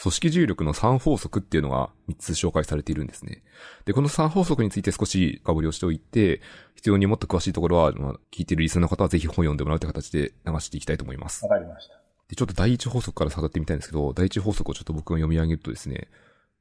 [0.00, 3.42] 組織重力の3法則っていうのが3つ紹介されているんですね。
[3.84, 6.40] で、この3法則について少し深掘りをしておいて、
[6.74, 11.44] 必要にもっと詳しいところは、まあ、聞いているリスナーの方はぜひ本読んでもらうという形で流していきたいと思います。
[11.44, 11.99] わかりました。
[12.30, 16.08] で、ちょっと第一法則から探ってみたいんですけど、第一法則をちょっと僕が読み上げるとですね、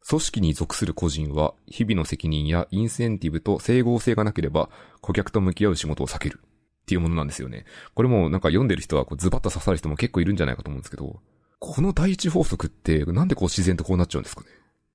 [0.07, 4.69] 組織に属する個人は、日々の責任やインセンティブと整合性がなければ、
[5.01, 6.39] 顧客と向き合う仕事を避ける。
[6.41, 7.65] っていうものなんですよね。
[7.93, 11.21] これもなんか読んでる人はこうズバッと刺さる人も結構いるんじゃないかと思うんですけど、
[11.59, 14.47] この第一法則ってなんでこう自然とこうなっちゃうんですかね？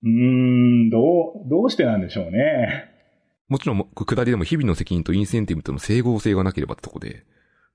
[0.03, 0.11] うー
[0.87, 2.91] ん、どう、どうしてなんでしょうね。
[3.47, 7.25] もちろん、下りでも日々の責任とインセンティブとの整合性がなければってとこで、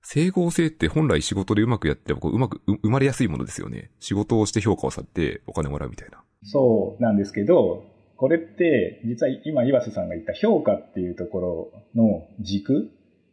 [0.02, 3.90] 整合性って本来仕事でうまくやってればこううまく生まれやすいものですよね。
[4.00, 6.22] 仕事をして評価をされてお金もらうみたいな。
[6.42, 7.84] そうなんですけど、
[8.16, 12.90] これって、実は今岩瀬さんが言った評価っていうところの軸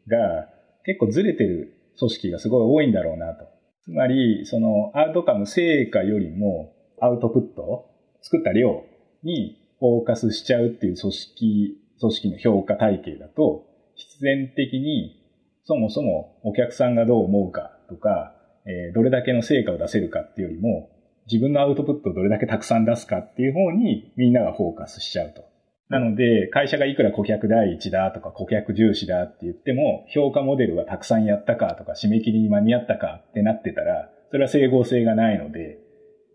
[0.08, 0.50] が
[0.86, 3.46] 結構ずれてる組織がすごい多いんだろうなと。
[3.84, 7.90] つまり、そのアウトカム、成果よりもアウトプット、
[8.22, 8.86] 作った量
[9.24, 15.27] にフォーカスしちゃうっていう組織、組織の評価体系だと、必然的に
[15.68, 18.34] そもそもお客さんがどう思うかとか、
[18.66, 20.90] えーどれだけの成果を出せるかっていうよりも、
[21.30, 25.44] 自分のアウトプットをどれだけたくさん出すかっていう方にみんながフォーカスしちゃうと。
[25.90, 35.80] なので、会社がいくら顧客第一だとか顧客重視だって言っても、評価モデルはたくさんやったかとか締め切りに間に合ったかってなってたら、それは整合性がないので、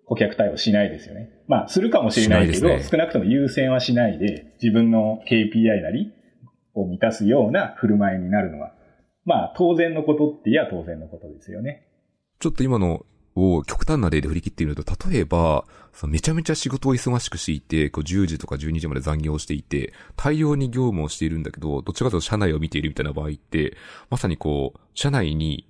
[0.04, 1.30] 顧客対応しないですよね。
[1.48, 6.12] まあ、するかもしれないけど、ね少なくとも優先はしないで、自分の KPI なり
[6.74, 8.72] を満たすような振る舞いになるのは、
[9.24, 11.87] まあ、当然のことって言えば当然のことですよね。
[12.40, 23.76] ちょっと今のを極端な例で振り切ってみると、例えば、そのめちゃめちゃ仕事を忙しくしていて、こう10時とか12時まで残業をしていて、大量に業務をしているんだけど、どっちかというと社内を見ているみたいな場合って、
[24.11, 25.68] まさにこう、社内に、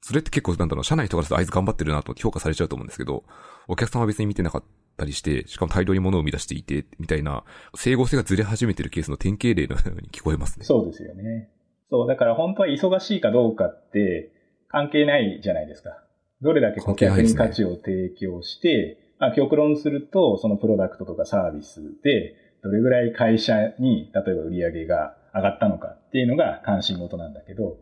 [0.00, 3.24] それって結構なんだろう、社内とかだとあいつ頑張ってるなと評価されちゃうと思うんですけど、
[3.68, 4.64] お客さんは別に見てなかっ
[4.96, 7.44] たりして、しかも大量に物を生み出していて、みたいな、
[7.76, 10.64] 整合性がずれ始めてるケースの典型例のように聞こえますね。
[10.64, 11.48] そうですよね。
[11.94, 14.32] そう、だから本当は忙しいかどうかって
[14.66, 16.02] 関係ないじゃないですか。
[16.42, 27.76] どれだけ顧客に価値を提供して、まあ極論すると、そのプロダクトとかサービスで、どれぐらい会社に、例えば売り上げが上がったのかっていうのが関心事なんだけど、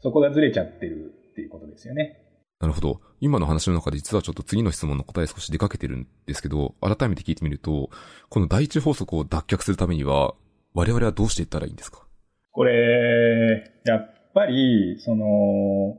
[0.00, 2.18] そこがずれちゃってるっていうことですよね。
[2.58, 3.00] なるほど。
[3.20, 7.90] 今の話の中で実はちょっと次の質問の答え少し出かけてるんですけど、改めて聞いてみると、
[8.28, 10.34] この第一法則を脱却するためには、
[10.74, 12.02] 我々はどうしていったらいいんですか？
[12.52, 15.98] これ、やっぱり、その、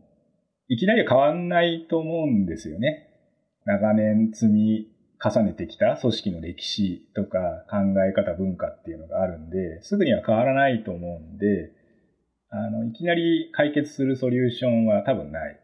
[0.70, 3.10] いきなり変わんないと思うんですよね。
[3.66, 4.88] 長年積み
[5.24, 7.40] 重ねてきた組織の歴史とか
[7.70, 11.72] 考え方文化っていうのがあるんで、すぐには変わらないと思うんで、
[12.50, 15.60] あの、いきなり解決するソリューションは多分ない。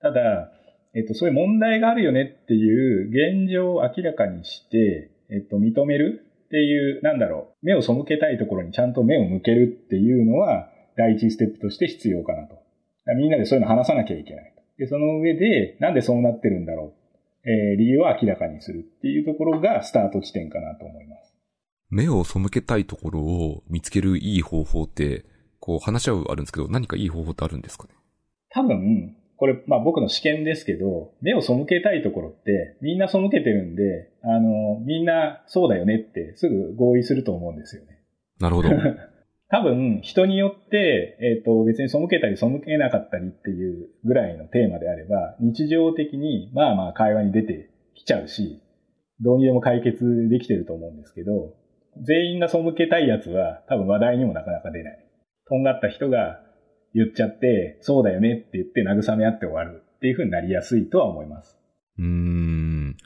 [0.00, 0.52] ただ、
[0.94, 12.58] えっと、そういう問題があるよねっていう現状を明らかにして、えっと、認めるっていう、なんだろう、目を背けたいところにちゃんと目を向けるっていうのは、第一ステップとして必要かなと。
[13.16, 14.62] みんなでそういうの話さなきゃいけないと。
[14.76, 16.92] で、その上で、なんでそうなってるんだろ
[17.44, 17.48] う。
[17.48, 21.34] えー、理由を明らかにするっていうところがスタート地点かなと思います。
[21.88, 25.24] 目を背けたいところを見つけるいい方法って、
[25.58, 27.94] こう話し合うあるんですけど、何かいい方法ってあるんですかね？
[28.50, 38.04] 多分、これ、まあ僕の試験ですけど、目を背けたいところって、みんな背けてるんで、あの、みんなそうだよねってすぐ合意すると思うんですよね。
[38.38, 38.68] なるほど。
[39.50, 48.62] 多分、人によって、えっ、ー、と、別に背けたり背けなかったりっていうぐらいのテーマであれば、日常的に、まあまあ会話に出てきちゃうし、
[49.18, 51.56] どうにでも解決できてると思うんですけど、
[52.00, 55.04] 全員が背けたいやつは多分話題にもなかなか出ない。
[55.48, 56.42] とんがった人が
[56.94, 61.58] 言っちゃって、そうだよねって言って慰め合って終わるっていう風になりやすいとは思います。
[61.98, 62.96] うーん。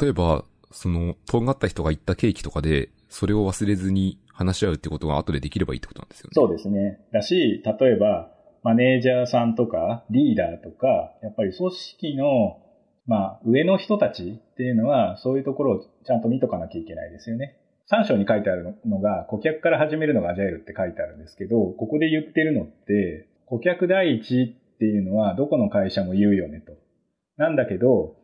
[0.00, 6.30] 例えば、その、とんがった人が言ったケーキとかで、それを忘れずに話し合うってことが後でできればいいってことなんですよね。
[6.34, 7.00] そうですね。
[7.12, 8.30] だし、例えば、
[8.62, 12.60] マネージャーさんとか、リーダーとか、やっぱり組織の、
[13.06, 17.56] まあ、上の人たちっていうのは、そういうところをちゃんと見とかなきゃいけないですよね。
[17.90, 24.42] 3章に書いてあるのが、顧客から始めるのがアジャイルって書いてあるんですけど、ここで言ってるのって、顧客第一
[24.74, 26.72] っていうのはどこの会社も言うよねと。
[27.38, 28.16] なんだけど、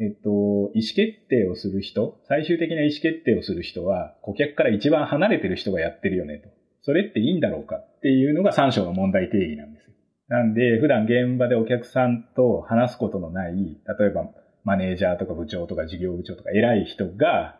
[0.00, 0.28] えっと、
[0.74, 6.48] 意思決定をする人、最終的な意思決定をする人は、顧客から一番離れてる人がやってるよねと。
[6.80, 9.94] それっていいんだろうかっていうのが3章の問題定義なんですよ。
[10.28, 14.30] なんで、普段現場でお客さんと話すことのない、例えば
[14.64, 17.56] マネージャーとか部長とか事業部長とか偉い人が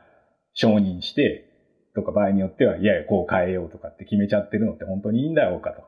[0.55, 1.52] 承認して、
[1.94, 5.83] とか場合によっては、いやいや、こう変えようとかって決めちゃってるのって本当にいいんだろうかと。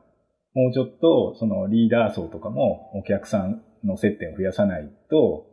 [0.53, 5.47] もうちょっと、そのリーダー層とかもお客さんの接点を増やさないと、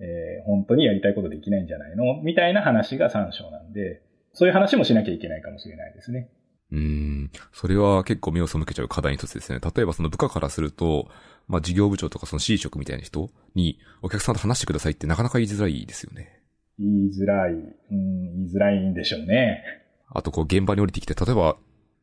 [0.00, 2.22] えー、本当にやりたいことできないんじゃないの？
[2.22, 6.30] みたいな話が3章なんで、そういう話もしなきゃいけないかもしれないですね。
[6.70, 7.30] うん。
[7.52, 9.58] それは結構目を背けちゃう課題の一つですね。
[9.60, 11.08] 例えばその部下からすると、
[11.46, 16.42] まあ事業部長とかその C 職みたいな人にお客さんと話してくださいってなかなか言いづらいですよね。
[16.78, 17.52] 言いづらい。
[17.54, 19.62] うん、言いづらいんでしょうね。
[20.10, 21.56] あとこう現場に降りてきて、例えば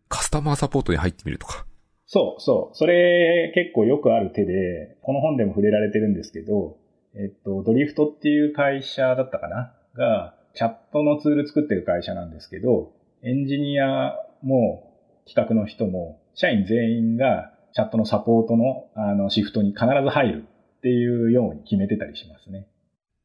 [0.10, 1.66] カスタマーサポートに入ってみるとか。
[2.08, 2.76] そうそう。
[2.78, 6.78] それ結構よくある手で、この本でも触れられてるんですけど、
[7.16, 9.74] えっと、ドリフトっていう会社だったかな？
[9.96, 14.14] が、チャットのツール作ってる会社なんですけど、エンジニア
[14.44, 14.94] も
[15.26, 20.44] 企画の人も、社員全員がチャットのサポートのあのシフトに必ず入る
[20.78, 22.68] っていうように決めてたりしますね。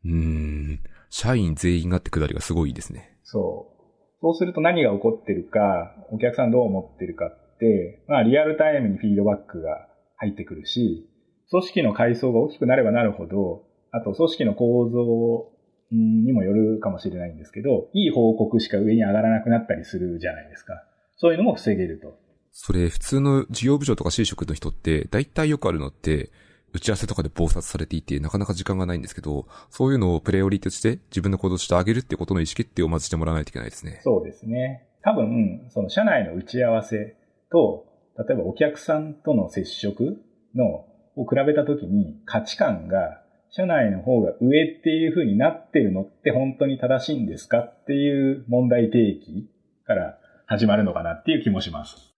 [0.05, 0.81] うーん。
[1.11, 3.19] 社員全員がってくだりがすごいですね。
[3.25, 3.80] そう。
[4.21, 11.09] そうすると何が起こってるか、お客さんどう思ってるかって、まあリアルタイムにフィードバックが入ってくるし、
[11.51, 15.51] 組織の階層が大きくなればなるほど、あと組織の構造
[15.91, 20.85] にもよるかもしれないんですけど、いい報告しか上に上がらなくなったりするじゃないですか。
[21.17, 22.19] そういうのも防げると。
[22.53, 26.31] それ、普通の事業部長とか C 職の人って、大体よくあるのって、
[26.73, 34.01] 打ち合わせとかで暴殺されていて、なかなか時間がないんですけど、そういうのをプレイオリとして自分の行動してあげるってことの意思決定をまずしてもらわないといけないですね。
[34.03, 34.87] そうですね。
[35.03, 37.17] 多分、その社内の打ち合わせ
[37.51, 37.87] と、
[38.19, 40.19] 例えばお客さんとの接触
[40.55, 49.51] の、を比べたときに価値観が社内の方が上っていう風になってるのって本当に正しいんですかっていう問題提起
[49.85, 52.15] から始まるのかなっていう気もします。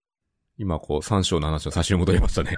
[0.59, 2.55] 今こう三章の話を最初に戻りましたね。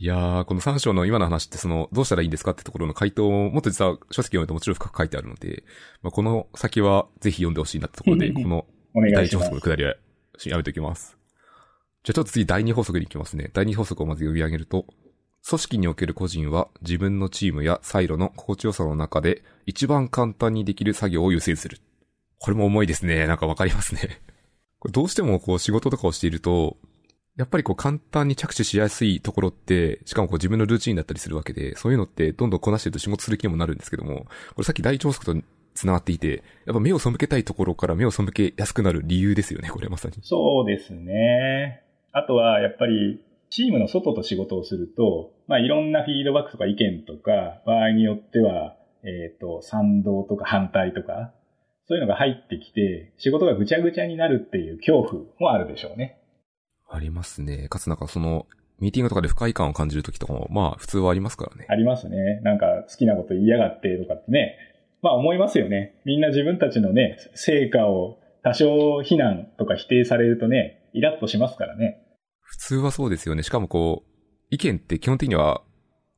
[0.00, 5.64] いやー、この三章の今の話ってその、どうしたらいいんですかってところの回答を、もっと実は書籍読むともちろん深く書いてあるので、
[6.02, 9.96] まあ、この先はぜひ読んでほしいなってところで、この第一法則のくだりは
[10.44, 11.18] やめておきます。
[12.04, 13.50] じゃあちょっと次第二法則に行きますね。
[13.52, 14.86] 第二法則をまず読み上げると、
[15.48, 21.78] 組織における個人は自分のチームやサイロの心地よさの中で一番簡単にできる作業を優先する。
[22.38, 23.26] これも重いですね。
[23.26, 24.20] なんかわかりますね。
[24.78, 26.76] これどうしてもこう仕事とかをしていると、
[27.38, 35.36] やっぱりこう簡単に着手しやすいところって、しかもこう自分のルーチンだったりするわけで、そういうのってどんどんこなしてると仕事する気にもなるんですけども、これさっき第一法則と
[35.74, 40.14] 繋がっていて、やっぱ目を背けたいところから目を背けやすくなる理由ですよね、これまさに。
[40.22, 41.84] そうですね。
[42.10, 43.20] あとは、やっぱり、
[43.50, 51.32] チームの外と仕事をすると、まあ、いろんなフィードバックとか意見とか、場合によっては、えっ、ー、と、賛同とか反対とか、
[51.86, 56.17] そういうのが入ってきて、仕事がぐちゃぐちゃになるっていう恐怖もあるでしょうね。
[56.88, 57.68] ありますね。
[57.68, 58.46] かつなんかその、
[58.80, 61.66] ミーティングとかで不快感を感じるときとかも、まあ普通はありますからね。
[61.68, 62.40] ありますね。
[62.42, 64.56] なんか好きなこと言いやがってとかってね。
[65.02, 66.00] まあ思いますよね。
[66.04, 72.02] みんな自分たちのね、成果を多少非難とか否定されるとね、イラッとしますからね。
[72.40, 73.42] 普通はそうですよね。
[73.42, 74.08] しかもこう、
[74.50, 75.62] 意見って基本的には、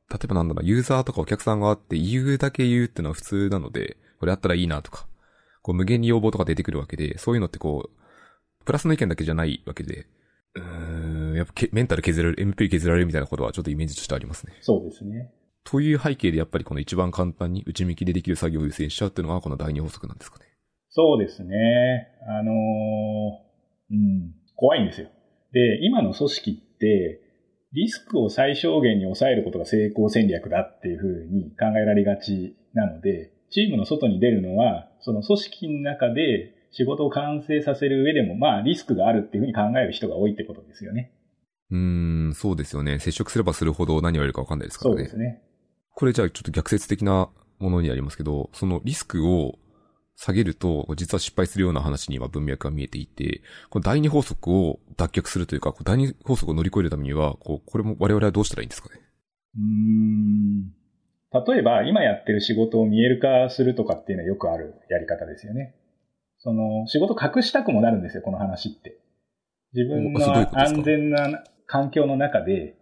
[0.09, 5.07] 例えばなんだろう、ユーザーとかお客さんがあって言うだけ言うってのは普通なので、これあったらいいなとか、
[5.61, 10.07] こう無限に要望とか出てくるわけで、そういうのってこう、プラスの意見だけじゃないわけで、
[10.55, 14.53] うーん、やっぱけメンタル削られる、MP 削られるみたいなことはちょっとイメージとしてありますね。
[14.61, 15.31] そうですね。
[15.63, 20.45] という背景でやっぱりこの一番簡単に内向きでできる作業を優先しちゃうっていうのがこの第二法則なんですかね。
[20.89, 21.55] そうですね。
[22.27, 23.51] あのー
[23.91, 25.07] うん、怖いんですよ。
[25.53, 27.21] で、今の組織って、
[27.73, 41.11] リスクを最小限に抑えることが成功戦略だっていうふうに考えられがちなので、チームの外に出るのは、その組織の中で仕事を完成させる上でも、まあリスクがあるっていうふうに考える人が多いってことですよね。
[41.69, 42.99] うーん、そうですよね。
[42.99, 44.97] 接触すればするほど何をやるかわかんないですからね。
[44.97, 45.41] そうですね。
[45.93, 47.29] これじゃあちょっと逆説的な
[47.59, 49.59] ものになりますけど、そのリスクを
[50.15, 59.01] 下げると、実は失敗するような話に今文脈が見えていて、この第二法則を脱却するというか、第二法則を乗り越えるためには、こう、これも我々はどうしたらいいんですかね？
[59.55, 60.73] うーん。
[61.33, 65.75] 例えば、今やってる仕事を見える化するとかっていうのはよくあるやり方ですよね。
[66.43, 68.97] その、仕事隠したくもなるんですよ、この話って。
[69.73, 72.75] 自分の安全な環境の中で、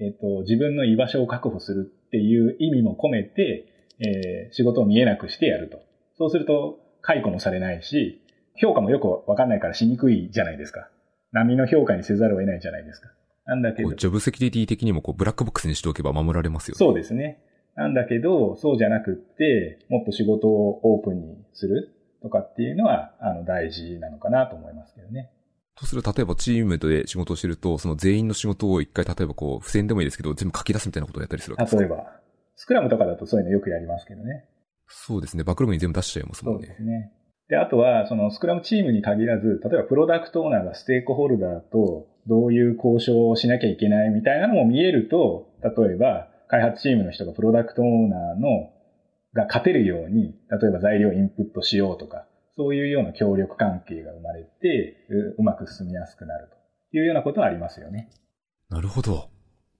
[0.00, 3.68] えっ、と、自分の居場所を確保するっていう意味も込めて、
[4.00, 5.78] えー仕事を見えなくしてやると。
[6.18, 8.20] そうすると、解雇もされないし、
[8.56, 10.88] 評価もよくわかんないからしにくいじゃないですか。
[11.32, 13.08] 波の評価にせざるを得ないじゃないですか。
[13.44, 16.78] なんだけどジョブセキュリティ的にもこう、ブラックボックスにしておけば守られますよね。
[16.78, 17.38] そうですね。
[17.74, 25.30] なんだけど、そうじゃなくって、もっと仕事をオープンにするとかっていうのは、あの、大事なのかなと思いますけどね。
[25.74, 31.82] とすると、例えばチームで仕事をしてると、その全員の仕事を一回、例えばこう、付箋でもいいですけど、全部書き出すみたいなことをやったりするわけですか？
[31.82, 32.06] 例えば、
[32.54, 34.44] スクラムとかだとそういうのよくやりますけどね。
[34.86, 35.44] そうですね。
[35.44, 36.82] バックログに全部出しちゃいますもんねそうです。
[36.82, 37.12] ね。
[37.48, 48.70] で、あとは、そのスクラムチームに限らず、例えばプロダクトオーナーがステークホルダーとどういう交渉をしなきゃいけないみたいなのも見えると、例えば、開発チームの人がプロダクトオーナーの、
[49.34, 56.48] が勝てるように、例えば材料をインプットしようとか、そういうような協力関係が生まれて、ううまく進みやすくなる
[56.90, 58.10] というようなことはありますよね。
[58.68, 59.30] なるほど。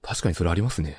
[0.00, 0.96] 確かにそれありますね。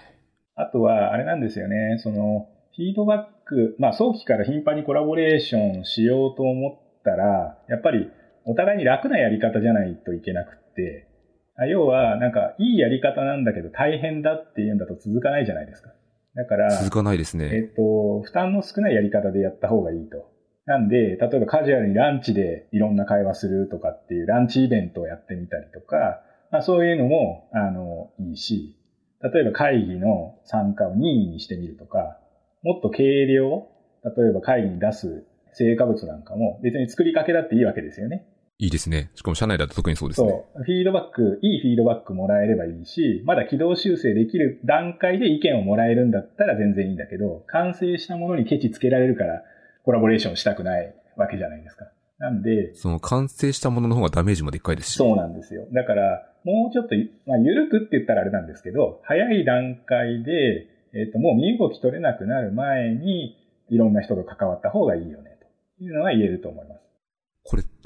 [0.56, 8.12] あとは、あれなんですよね、その、フィードバック、まあ、早期から頻繁にコラボレーションしようと思ったら、やっぱり、
[8.46, 11.08] お互いに楽なやり方じゃないといけなくって、
[11.56, 15.92] あ要は、なんか、いいやり方なんだけど大変だっていうんだと続かないじゃないですか。
[16.36, 17.62] だから、続かないですえね。
[17.72, 20.32] っと、負担の少ないやり方でやった方がいいと。
[20.65, 28.78] なんで、例えばカジュアルにランチでいろんな会話するとかっていうランチイベントをやってみたりとか、まあそういうのも、あの、いいし、
[29.22, 32.19] 例えば会議の参加を任意にしてみるとか、
[32.63, 33.67] もっと軽量、
[34.04, 38.26] 例えば会議に出す成果物なんかも別に作りかけだっていいわけですよね。
[38.63, 39.12] いいですね。
[39.13, 40.30] しかも社内だと特にそうですね。
[40.30, 40.63] そう。
[40.63, 49.43] フィードバック、いいフィードバックもらえればいいし、まだ軌道修正できる段階で意見をもらえるんだったら全然いいんだけど、完成したものにケチつけられるから
[49.84, 51.88] コラボレーションしたくないわけじゃないですか。
[52.19, 54.95] なんで、その完成したものの方がダメージもでっかいですし。
[54.95, 55.67] そうなんですよ。
[55.73, 56.95] だから、もうちょっと、
[57.26, 63.36] まあ、緩くって言ったらあれなんですけど、早い段階で、えっ、と、もう身動き取れなくなる前に、
[63.69, 65.38] いろんな人と関わった方がいいよね、
[65.78, 66.92] というのは言えると思います。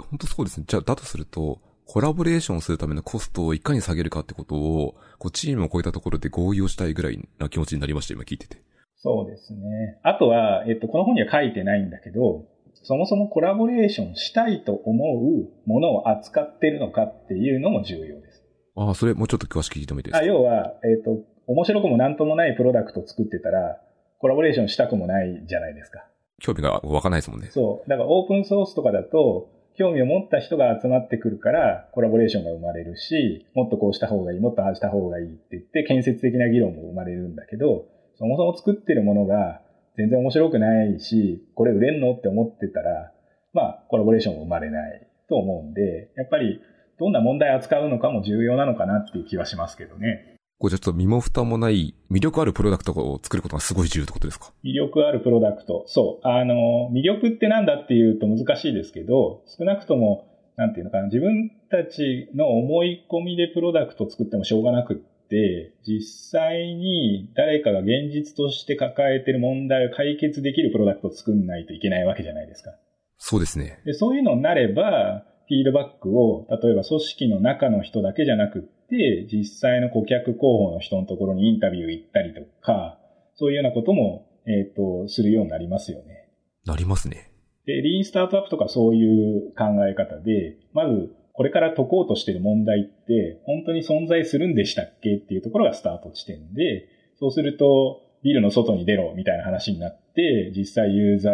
[0.03, 0.65] 本当そうですね。
[0.67, 8.57] じゃあ、だとすると、コラボレーションするためのコストをいかに下げるかってことを、こう、チームを超えたところで合意をしたいぐらいな気持ちになりました、今聞いてて。
[8.97, 9.99] そうですね。
[10.03, 12.45] あとは、えっと、この本には書いてないんだけど、
[12.83, 18.43] そもそもコラボレーションしたいと思うものを扱ってるのかっていうのも重要です。
[18.75, 20.27] ああ、それもうちょっと詳しく聞いてみたいであす。
[20.27, 23.79] 要は、えっと、面白くもなんともないプロダクトを作ってたら、
[24.19, 26.07] コラボレーションしたくもないじゃないですか。
[26.39, 27.49] 興味が湧かないですもんね。
[27.51, 27.89] そう。
[27.89, 37.85] だからオープンソースとかだと、興味を持った人が集まってくるから、コラボレーションが生まれるし、もっとこうした方がいい、もっとああした方がいいって言って、建設的な議論も生まれるんだけど、
[38.17, 39.61] そもそも作ってるものが
[39.95, 43.11] 全然面白くないし、これ売れんのって思ってたら、
[43.53, 46.59] まあ、コラボレーションも生まれないと思うんで、やっぱり、
[46.99, 50.36] どんな問題を扱うのかも重要なのかなっていう気はしますけどね。
[50.59, 54.53] これちょっと身も蓋もない、魅力あるプロダクトを作ることがすごい重要ってことですか？
[54.63, 55.83] 魅力あるプロダクト。
[55.87, 56.27] そう。
[56.27, 64.97] あの、魅力ってなんだっていうと難しいですけど、少なくとも、なんていうのかな、自分たちの思い込みでプロダクトを作ってもしょうがなくっ
[65.29, 66.01] て、実
[66.39, 72.71] 際に誰かが現実として抱えてる問題を解決できるプロダクトを作んないといけないわけじゃないですか。
[73.19, 73.79] そうですね。
[73.85, 82.97] でそういうのになれば、フィードバックを、例えば組織の中の人だけじゃなくって、実際の顧客候補の人のところにインタビュー行ったりとか、
[83.35, 86.29] そういうようなことも、えっ、と、するようになりますよね。
[86.65, 87.31] なりますね。
[87.65, 95.17] で、リーンスタートアップとかそういう考え方で、まず、これから解こうとしている問題って、本当に存在するんでしたっけ？
[95.17, 96.87] っていうところがスタート地点で、
[97.19, 101.33] そうすると、ビルの外に出ろみたいな話になって、実際ユーザー、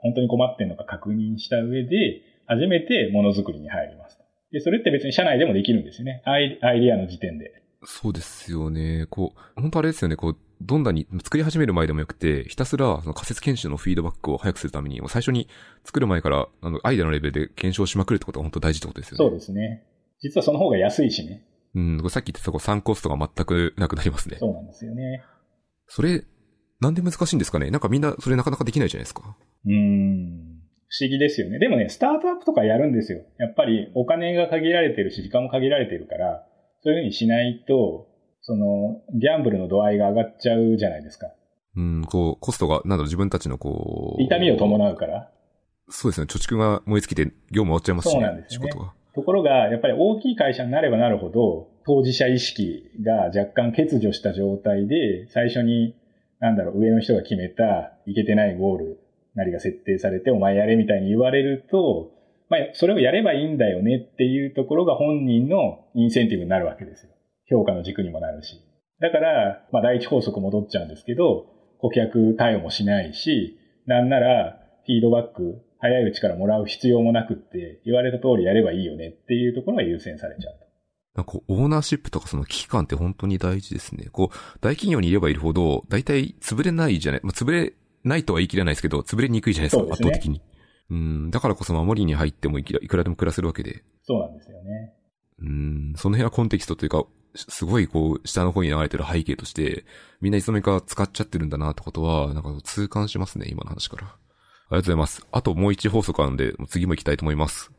[0.00, 4.18] 本当に困ってんのか確認した上で、初めてものづくりに入ります。
[4.54, 6.22] っで、それって別に社内でもできるんですよね。
[6.24, 7.62] アイアイディアの時点で。
[7.84, 9.06] そうですよね。
[9.10, 10.16] こう、本当あれですよね。
[10.16, 15.48] こう、どんなに作り始める前でもよくて、ひたすらその仮説研修のフィードバックを早くするために、もう最初に
[15.84, 19.18] 作る前から、あの、アイデアのレベルで検証しまくるってことが本当大事ってことですよね。
[19.18, 19.82] そうですね。
[20.22, 21.42] 実はその方が安いしね。
[21.74, 24.36] うん、さっき言ってたこう3コストが全くなくなりますね。
[24.38, 25.24] そうなんですよね。
[25.88, 26.24] それ、
[26.80, 29.36] なんで難しいんですかねなんかみんなそれなかなかできないじゃないですか。
[29.66, 30.63] うん。
[30.88, 31.58] 不思議ですよね。
[31.58, 33.22] でもね、スタートアップとかやるんですよ。
[33.38, 36.46] やっぱりお金が限られてるし、時間も限られてるから、
[36.82, 38.08] そういうふうにしないと、
[38.42, 41.28] その、ギャンブルの度合いが上がっちゃうじゃないですか。
[41.76, 44.22] うん、こう、コストが、なんだろう、自分たちのこう。
[44.22, 45.30] 痛みを伴うから。
[45.88, 46.26] そうですね。
[46.26, 48.66] 貯蓄が燃え尽きて業務終わっちゃいますし、ね、そうなんですね。
[48.66, 48.92] 仕事が。
[49.14, 55.94] ところが、やっぱり大きい会社になればなるほど、当事者意識が若干欠如した状態で、最初に、
[56.40, 59.03] なんだろう、上の人が決めた、いけてないゴール
[59.34, 62.12] なりが設定されて、お前やれみたいに言われると、
[62.48, 67.10] まあ、それをやればいいんだよねっていうところが本人のインセンティブになるわけですよ。
[67.48, 68.60] 評価の軸にもなるし。
[69.00, 71.46] だから、まあ、第一法則戻っちゃうんですけど、
[71.78, 80.64] 顧客対応もしないし、なんなら、フィードバック、早いうちからもらう必要もなくって、言われた通りやればいいよねっていうところが優先されちゃうと。
[81.14, 84.08] なんかオーナーシップとかその危機感って本当に大事ですね。
[84.10, 87.74] こう、大企業にいればいるほど、大体潰れないじゃない、まあ、潰れ
[88.04, 90.42] ないとは言い切れないですけど、潰れにくいじゃないですか、すね、圧倒的に。
[90.90, 93.82] うん、だからこそ守りに入ってもいくらでも暮らせるわけで。
[94.02, 94.92] そうなんですよね。
[95.40, 99.84] うん、その辺はコンテキストというか、すごいこう、下の方に流れてる背景として、
[100.20, 104.06] みんないつの間にか使っちゃってるんだなってことは、なんか痛感しますね、今の話から。
[104.06, 104.16] ありが
[104.70, 105.26] とうございます。
[105.32, 107.72] あともう一法則あるんで、次も行きたいと思います。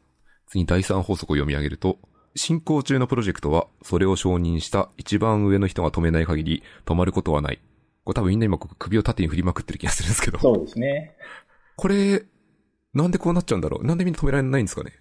[0.48, 2.00] 次第三法則を読み上げると、
[2.36, 7.60] 進行中のプロジェクトは、それを承認した一番上の人が止めない限り、止まることはない。
[8.06, 10.40] これ多分みんな今首を縦に振りまくってる気がするんですけど。
[10.40, 11.16] そうですね。
[11.76, 12.24] これ、
[12.94, 13.86] なんでこうなっちゃうんだろう？
[13.86, 14.92] なんでみんな止められないんですかね？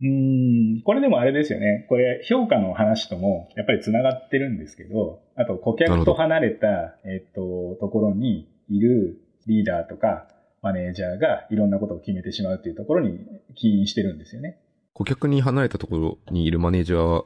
[0.00, 1.86] うん、これでもあれですよね。
[1.88, 10.28] これ、評価の話とも、やっぱり繋がってるんですけど、あと、顧客と離れた、えっと、ところにいるリーダーとか、
[10.62, 13.18] マネージャーがいろんなことを決めてしまうっていうところに
[13.54, 14.58] 起因してるんですよね。
[14.92, 17.24] 顧客に離れたところにいるマネージャー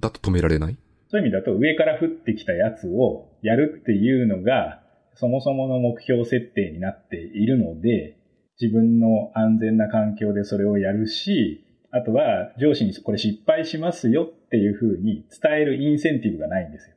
[0.00, 0.76] だと止められない？
[1.12, 4.80] そういう意味だと、上から降ってきたやつをやるっていうのが、
[5.14, 8.16] そもそもの目標設定になっているので、
[8.58, 16.96] 自分の安全な環境でそれをやるし、あとは上司にこれ失敗しますよっていうふうに伝えるインセンティブがないんですよ。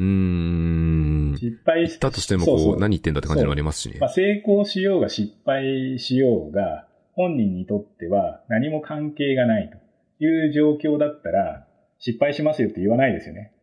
[0.00, 1.36] うーん。
[1.38, 3.98] 失敗したとしてもこう、そうそう何言ってんだって感じもありますしね。
[4.00, 11.68] まあ、成功しようが失敗しようが、本人にとっては何も関係がないという状況だったら、
[12.02, 13.54] 失敗しますよって言わないですよね。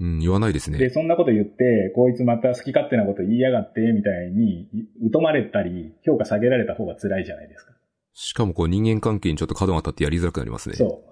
[0.00, 0.78] うん、言わないですね。
[0.78, 4.68] で、そんなこと言って、こいつまた好き勝手なこと言いやがって、みたいに、
[5.12, 7.72] 疎まれたり、評価下げられた方が辛いじゃないですか。
[8.12, 10.74] しかもこう人間関係にちょっと角が立ってやりづらくなりますね。
[10.74, 11.04] そ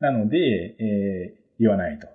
[0.00, 0.04] う。
[0.04, 2.06] なので、えー、言わないと。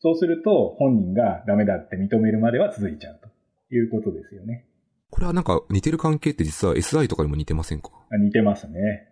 [0.00, 3.28] そうすると、本人がダメだって認めるまでは続いちゃうと
[3.74, 4.66] いうことですよね。
[5.10, 7.90] これはなんか似てる関係って実は SI とかにも似てませんか？
[8.18, 9.08] 似てますね。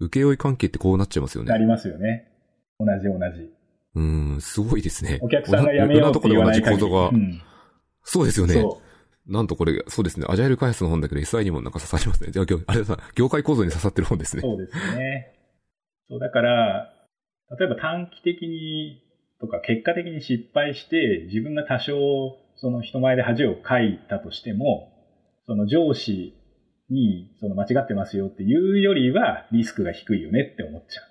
[0.00, 1.50] 請負関係ってこうなっちゃいますよね。
[1.50, 2.28] なりますよね。
[2.80, 3.55] 同じ同じ。
[3.96, 4.00] う
[4.36, 5.18] ん、すごいですね。
[5.22, 6.76] お客さんが辞めようって言わない限り。
[6.76, 7.42] 同じ構造が、うん、
[8.04, 8.62] そうですよね。
[9.26, 10.26] なんとこれ、そうですね。
[10.28, 12.30] アジャイル開発の本だけど SI にもなんか刺さりますね。
[12.30, 14.42] じゃあ、あれさ、業界構造に刺さってる本ですね。
[14.42, 15.32] そうですね。
[16.08, 16.92] そう、だから、
[17.58, 19.02] 例えば短期的に
[19.40, 21.94] とか結果的に失敗して自分が多少
[22.56, 24.92] その人前で恥をかいたとしても、
[25.46, 26.34] その上司
[26.90, 31.04] にその間違ってますよっていうよりはリスクが低いよねって思っちゃう。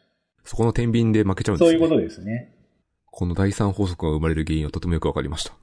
[0.43, 1.77] そこの天秤で負けちゃうんですね。
[1.77, 2.54] そういうことですね。
[3.17, 5.53] この第三法則が生まれる原因はとてもよくわかりました。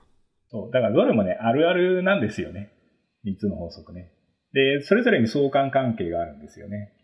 [0.50, 0.70] そう。
[0.72, 2.72] だからどれもね、あるあるなんですよね。
[3.24, 4.10] 三つの法則ね。
[4.54, 6.94] で、それぞれに相関関係があるんですよね。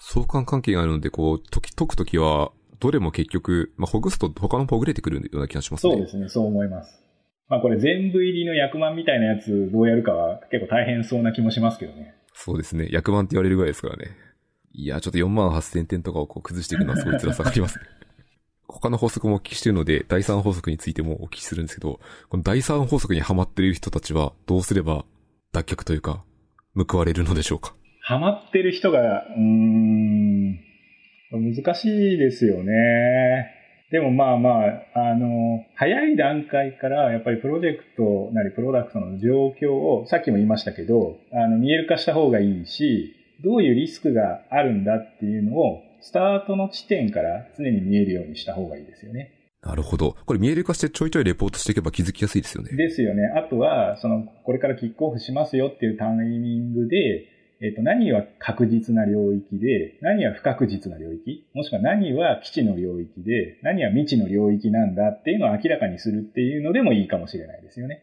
[0.00, 2.50] 相関関係があるので、こう、解き、解くときは、
[2.80, 5.92] どれも結局、まあ、ほぐすと他のほぐれてくるような気がしますね。
[5.92, 7.00] そうですね、そう思います。
[7.48, 12.16] まあこれ全部入りの役満みたいなやつどうやるかは結構大変そうな気もしますけどね。
[12.34, 12.88] そうですね。
[12.90, 14.06] 役満って言われるぐらいですからね。
[14.72, 17.84] いや、ちょっと4万8000点とかをこう崩していくのはすごい辛さがありますね。
[18.72, 25.04] 他の法則もお聞きしているので、第三法則についてもお聞きするんですけど、この第三法則にハマっている人たちはどうすれば
[25.52, 26.24] 脱却というか、
[26.74, 27.74] 報われるのでしょうか？
[28.00, 30.58] ハマってる人が、うーん、
[31.32, 32.72] 難しいですよね。
[33.90, 34.50] でもまあま
[34.94, 43.14] あ、あの、早い段階からやっぱりプロジェクトなりプロダクトの状況を、さっきも言いましたけど、あの、見える化した方がいいし、
[43.44, 49.32] どういうリスクがあるんだっていうのをスタートの地点から常に見えるようにした方がいいですよね。
[49.62, 50.16] なるほど。
[50.26, 52.76] これ見える化してちょいちょいレポートしていけば気づきやすいですよね。
[52.76, 53.22] ですよね。
[53.36, 57.28] あとは、その、これからキックオフしますよっていうタイミングで、
[57.62, 68.02] えっ、と、何は確実な領域で、何は不確実な領域、もしくは何は基地の領域で、何は未知の領域なんだっていうのを明らかにするっていうのでもいいかもしれないですよね。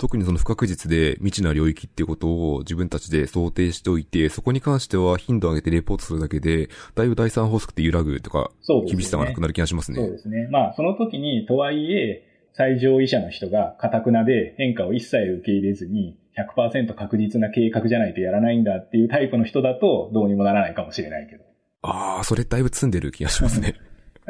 [0.00, 8.50] 特にその不確実で未知な領域っていうことを自分たちで想定しておいて、そこに関しては頻度を上げてレポートするだけで、だいぶ第三法則って揺らぐとか、
[8.88, 10.00] 厳しさがなくなる気がしますね。
[10.00, 10.48] そうですね。
[10.50, 12.24] まあ、その時に、とはいえ、
[12.54, 16.16] 最上位者の人が、かたくなで変化を一切受け入れずに、
[16.56, 21.44] 100%確実な計画じゃないとやらないんだっていうタイプの人だと、どうにもならないかもしれないけど。
[21.82, 23.74] ああ、それだいぶ積んでる気がしますね。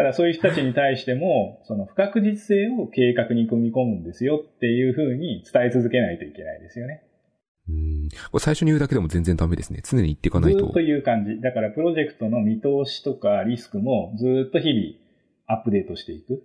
[0.01, 7.03] ただそういう人たちに対しても、その不確実性を計画に組み込むんですよっていうふうに伝え続けないといけないですよね。
[7.69, 8.09] うん。
[8.33, 9.83] これ最初に言うだけでも全然ダメですね。
[9.85, 10.61] 常に言っていかないと。
[10.61, 11.43] ずっという感じ。
[11.43, 16.45] だからプロジェクトの見通しとかリスクもずっと日々アップデートしていく。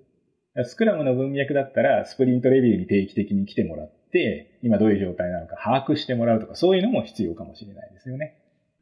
[0.66, 8.36] スクラムの文脈だったらスプリントレビューに定期的に来てもらって、今どういう状態なのか把握してもらうとか、そういうのも必要かもしれないですよね。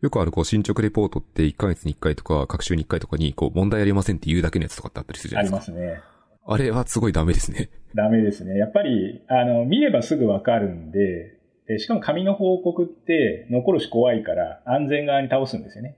[0.04, 5.72] よくあるこう進捗レポートって1ヶ月に1回とか、各週に1回とかに、こう問題ありませんって言うだけのやつとかってあったりするじゃないですか。
[5.72, 6.02] ありますね。
[6.46, 7.70] あれはすごいダメですね。
[7.96, 8.58] ダメですね。
[8.58, 11.40] やっぱり、あの、見ればすぐわかるんで、
[11.70, 15.96] でしかも紙の報告って残るし怖いから安全側に倒すんですよね。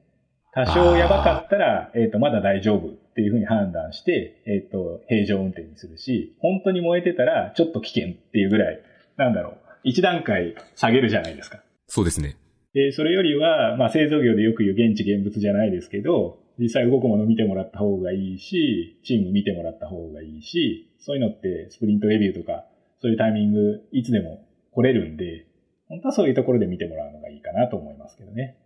[0.53, 8.79] 多少やばかったら、えっ、ー、と、まだ大丈夫っていうふうに判断して、えっ、ー、と、平常運転にするし、本当に燃えてたらちょっと危険っていうぐらい、
[9.17, 11.63] なんだろう、一段階下げるじゃないですか。
[11.87, 12.37] そうですね。
[12.75, 22.65] で、それよりは、まあ、製造業でよく言う現地現物じゃないですけど、実際動くもの見てもらった方がいいし、チーム見てもらった方がいいし、そういうのってスプリントレビューとか、
[23.01, 25.47] そういうタイミングいつでも来れるんで、
[25.87, 28.57] 本当はそういうところで見てもらうのがいいかなと思いますけどね。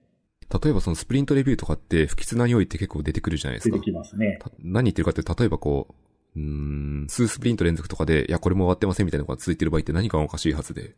[0.64, 3.76] 例えばそのスプリントレビューとかって不吉な匂いって結構出てくるじゃないですか。
[3.76, 4.40] 出てきますね。
[4.58, 5.88] 何言ってるかって例えばこ
[6.36, 10.96] う、うん、数スプリント連続とかで、いや、これも終わってませんみたいなのが続いてる場合って何かおかしいはずで、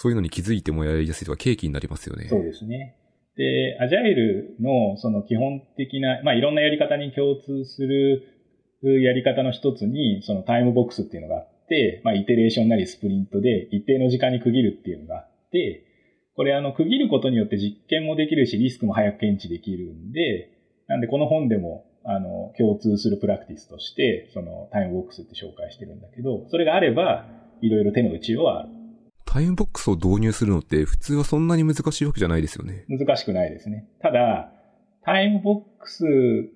[0.00, 2.28] そういうのに気づいてもやりやすいとか契機になりますよね。
[2.28, 2.94] そうですね。
[3.36, 8.22] で、アジャイルのその基本的な、まあいろんなやり方に共通する
[9.02, 15.84] やり方の一つに、そのタイムボックスっていうのがあって、まあイテレーションなりスプリントで一定の時間に区切るっていうのがあって、
[16.36, 20.50] これあの区切ることによって実験もできるし、リスクも早く検知できるんで、
[20.86, 27.26] なんでこの本でもあの共通するプラクティスとして、そのタイムボックスって紹介してるんだけど、それがあれば、
[27.62, 28.77] いろいろ手の内はある。
[29.30, 32.86] タイムボックスを導入するのって普通はそんなに難しいわけじゃないですよね。
[32.88, 33.86] 難しくないですね。
[34.00, 34.50] ただ、
[35.04, 36.02] タイムボックス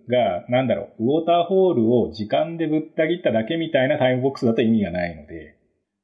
[0.09, 5.59] が、なんだろう、ウォーターフォールを時間でぶった切っただけみたいなタイムボックスだと意味がないので、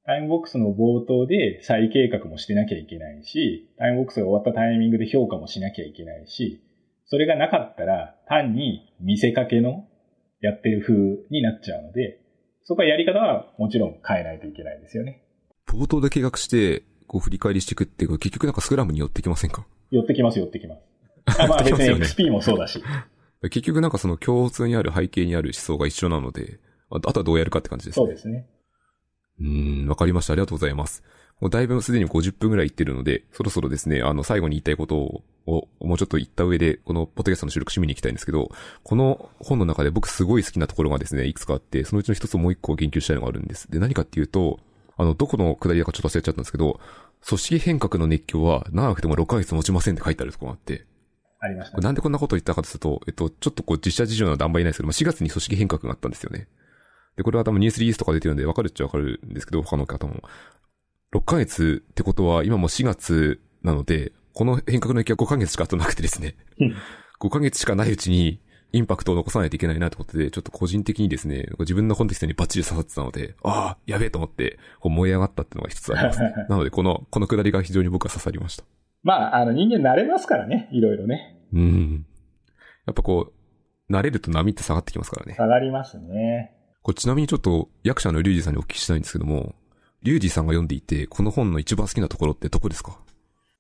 [0.04, 6.62] タイムボックスの冒頭で再計画もしてなきゃいけないし、タイムボックスが終わったタイミングで評価もしなきゃいけないし、
[7.06, 9.86] それがなかったら単に見せかけの
[10.42, 10.94] やってる風
[11.30, 12.20] になっちゃうので、
[12.64, 15.22] そこはやり方はもちろん変えないといけないですよね。
[15.68, 19.66] 冒頭で計画して、こう振り返りしていくっていうか、結局なんかスクラムに寄ってきませんか？
[19.90, 20.80] 寄ってきます、寄ってきます。
[21.42, 22.82] あまあ別に XP もそうだし。
[23.42, 26.58] 結局なんかその共通にある背景にある思想が一緒なので、
[26.90, 28.06] あとはどうやるかって感じですね。
[28.06, 28.46] そうですね。
[29.40, 30.32] うん、わかりました。
[30.32, 31.04] ありがとうございます。
[31.40, 38.50] もうだいぶすでに50分くらい言ってるので、そろそろですね、あの、最後に言いたいことを、をもうちょっと言った上で、このポッドキャストの収録締めに行きたいんですけど、
[38.82, 43.70] この本の中で僕すごい好きなところがですね、いくつかあって、そのうちの一つをもう一個言及したいのがあるんです。
[43.70, 44.58] で、何かっていうと、
[44.98, 46.80] あの、どこの下りだかちょっと忘れちゃったんですけど、
[47.26, 50.84] 組織変革の熱狂は長くても6ヶ月持ちませんって書いてあるところがあって。
[51.40, 56.48] ありました、ね、なんでこんなこと言ったかとすると、えっと、ちょっとこう実写事情の段階ないですけど、まあ、4月に組織変革があったんですよね。
[57.16, 60.22] で、これは多分ニュースリリースとか出てるんでわかるっちゃわかるんですけど、他の方も。
[61.14, 66.36] 6ヶ月ってことは今も4月なので、この変革の影響は5ヶ月しか後なくてですね。
[67.20, 68.40] 5ヶ月しかないうちに
[68.72, 76.34] インパクトを残さないといけないなってことで、ちょっと個人的にですね、自分のコンテキストにバッチリ刺さってたので、ああ、やべえと思って、こう燃え上がったっていうのが一つありますね。
[76.48, 78.64] なので、この、このくだりが非常に僕は刺さりました。
[79.02, 81.38] まあ、あの人間慣れますからね、いろいろね。
[81.52, 82.06] うん。
[82.86, 83.32] やっぱこ
[83.88, 85.34] う、慣れると波って下がってきますからね。
[85.34, 86.52] 下がりますね。
[86.82, 89.54] これちなみにちょっと役者のリュウジさんにお聞きしたいんですけども、
[90.02, 92.98] リュウジさんが読んでいて、この本の一番好きなところってどこですか？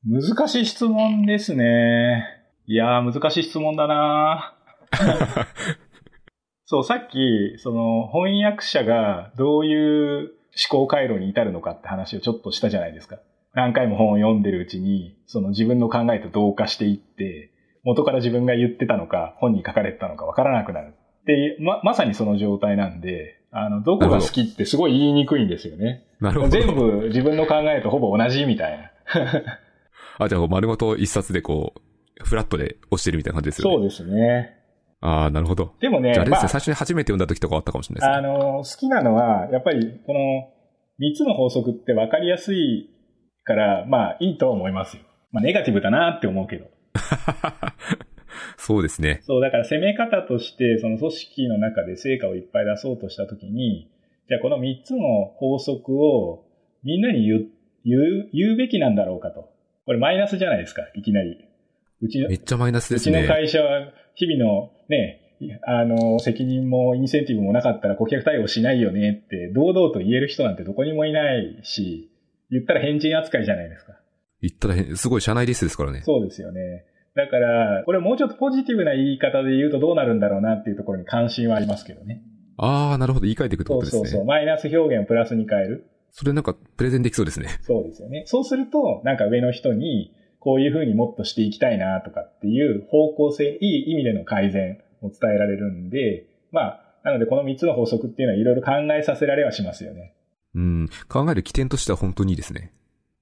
[0.04, 2.24] 難しい質問ですね。
[2.66, 4.54] いやー、難しい質問だな
[6.64, 10.32] そう、さっき、その、翻訳者がどういう
[10.70, 13.18] 思考回路に至るのかって話をちょっとしたじゃないですか。
[13.54, 17.50] 何回も本を読んでるうちに、その自分の考えと同化していって、
[17.84, 20.94] 元から自分が言ってたのか、本に書かれてたのかわからなくなる。
[21.22, 26.04] っていう、ま、まさにその状態なんで、あの、どこが好きってすごい言いにくいんですよね。
[26.20, 26.50] なるほど。
[26.50, 28.90] 全部自分の考えとほぼ同じみたいな。
[30.18, 33.76] あ、じゃあ丸ごと一冊でこう、フラットで押してるみたいな感じですよね。
[33.76, 34.57] そうですね。
[35.00, 35.74] ああ、なるほど。
[35.80, 38.28] でもね、じゃああれですね、まあ、最初に初めて読んだ時とかあったかもしれないですね。
[38.28, 40.18] あの、好きなのは、やっぱり、この、
[40.98, 42.90] 三つの法則って分かりやすい
[43.44, 45.02] から、まあ、いいと思いますよ。
[45.30, 46.66] まあ、ネガティブだなって思うけど。
[48.58, 49.20] そうですね。
[49.22, 53.88] そう、だから攻め方として、その組織の中で成果をいっぱい出そうとしたときに、
[54.28, 56.44] じゃあこの3つの法則を
[56.82, 57.46] みんなに言う、
[57.84, 59.50] 言う、言うべきなんだろうかと。
[59.86, 61.38] これマイナスじゃないですか、いきなり。
[62.02, 63.20] うちの、めっちゃマイナスですね。
[63.20, 65.20] うちの会社は日々のね、
[65.64, 72.10] あの、責任もインセンティブもなかったら顧客対応しないよねって堂々と言える人なんてどこにもいないし、
[72.50, 73.92] 言ったら変人扱いじゃないですか。
[74.42, 76.02] 言ったらすごい社内リスですからね。
[76.04, 76.84] そうですよね。
[77.14, 82.22] だから、これもうちょっとポジティブな言い方で言うとどうなるんだろうなっていうところに関心はありますけどね。
[82.56, 83.24] ああ、なるほど。
[83.24, 84.00] 言い換えていくってことですね。
[84.00, 84.24] そうそうそう。
[84.26, 85.90] マイナス表現をプラスに変える。
[86.10, 87.48] それなんかプレゼンできそうですね。
[87.62, 88.24] そうですよね。
[88.26, 100.14] そうすると、なんか上の人に、こういうふうにもっとしていきたいなとかっていう方向性、いい意味での改善を伝えられるんで、まあ、なのでこの3つの法則っていうのはいろいろ考えさせられはしますよね。
[100.54, 100.88] うん。
[101.08, 102.72] 考える起点としては本当にいいですね。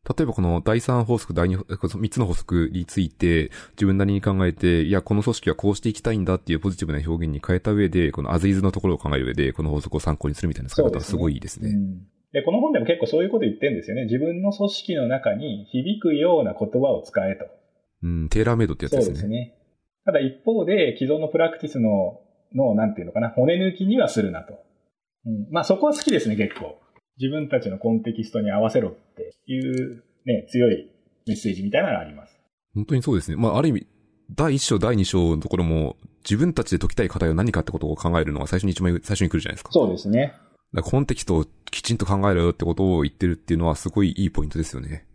[0.08, 12.06] 例えばこの第3法則、第2、3つの法則について自分なりに考えて、いや、この組織はこうしていきたいんだっていうポジティブな表現に変えた上で、このアズイズのところを考える上で、この法則を参考にするみたいな使い方はすごいいいですねうん、
[12.44, 14.04] この本でも結構そういうこと言ってるんですよね。
[14.04, 17.46] 自分の組織の中に響くような言葉を使えと。
[18.02, 19.06] うん、テーラーメイドってやつですね。
[19.06, 19.54] そうですね。
[20.04, 22.20] ただ一方で、既存のプラクティスの、
[22.54, 24.54] の、なんていうのかな、骨抜きにはするなと。
[25.24, 25.48] うん。
[25.50, 26.78] まあそこは好きですね、結構。
[27.18, 30.90] 自分たちのコンテキストに合わせろっていうね、強い
[31.26, 32.38] メッセージみたいなのがあります。
[32.74, 33.36] 本当にそうですね。
[33.36, 33.86] まあ、ある意味、
[34.34, 39.70] 第1章、第2章のところも、自分たちで解きたい課題は何かってことを考えるのが最初に一番最初に来るじゃないですか。
[39.72, 40.34] そうですね。
[40.74, 45.06] だコンテキストをきちんと考えろよってことを言ってるっていうのはすごいいいポイントですよね。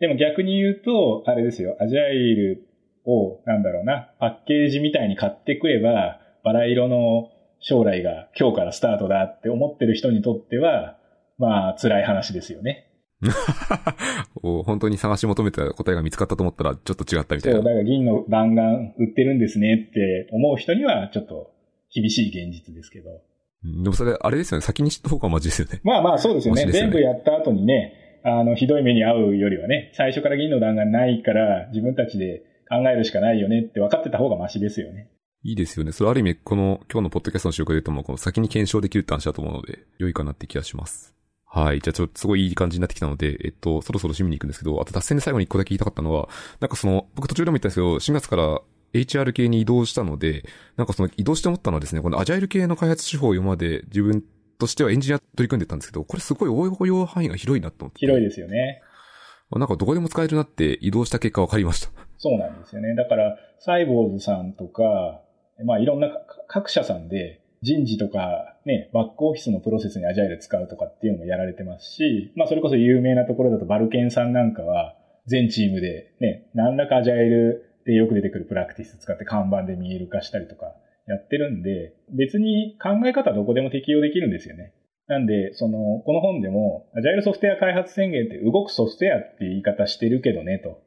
[0.00, 2.68] でも逆に言うと、あれですよ、アジャイル
[3.04, 7.30] を、なんだろうな、パッケージみたいに買ってくれば、バラ色の
[7.60, 10.98] 将来が今日からスタートだって思ってる人にとっては、
[11.38, 12.90] まあ辛い話ですよね。
[14.42, 17.58] 本当に探し求めた答えが見つかったと思ったらちょっと違ったみたいな。
[17.58, 21.52] そう、だから銀の弾丸売ってるんですねって思う人にはちょっと
[21.94, 23.22] 厳しい現実ですけど。
[23.64, 24.62] でもそれ、あれですよね。
[24.62, 25.80] 先に知った方がマジですよね。
[25.82, 26.62] まあまあそうですよね。
[26.62, 35.08] よね全部やった後にね、あの、ひどい目に遭うよりはね、最初から銀の弾丸ないから自分たちで考えるしかないよねって分かってた方がマシですよね。
[35.42, 35.92] いいですよね。
[35.92, 41.14] それある意味、この今日のポッドキャストの収録で言うとも、この先に検証できるって話だと思うので、良いかなって気がします。
[41.44, 41.80] はい。
[41.80, 46.28] じゃあちょっとすごいいい感じになってきたので、えっと、そろそろ締めに行くんですけど、あと脱線で最後に一個だけ言いたかったのは、
[46.60, 48.60] なんかその、僕途中でも言ったんですけど、4月から
[48.94, 50.44] HR 系に移動したので、
[50.76, 54.22] なんかその移動して思ったのはですね、このアジャイル系の開発手法を今まで自分
[54.58, 57.98] としてはエンジニア取り組んでたんですけど、これすごい応用範囲が広いなと思って。
[57.98, 58.82] 広いですよね。
[59.50, 61.90] なんかどこでも使えるなって移動した結果分かりました。
[62.18, 62.94] そうなんですよね。
[62.94, 65.20] だから、サイボーズさんとか、
[65.64, 66.08] まあいろんな
[66.48, 80.66] 各社さんで、人事とか、ね、バックオフィスのプロセスにアジャイル使うとかっていうのもやられてますし、まあそれこそ有名なところだとバルケンさんなんかは、全チームでね、何らかアジャイルでよく出てくるプラクティス使って看板で見える化したりとか
[81.06, 84.72] やってるんで、別に考え方はどこでも適用できるんですよね。
[85.06, 90.82] なんで、その、この本でも、アジャイルソフトウェア開発宣言って動くソフトウェアって言い方してるけどね、と。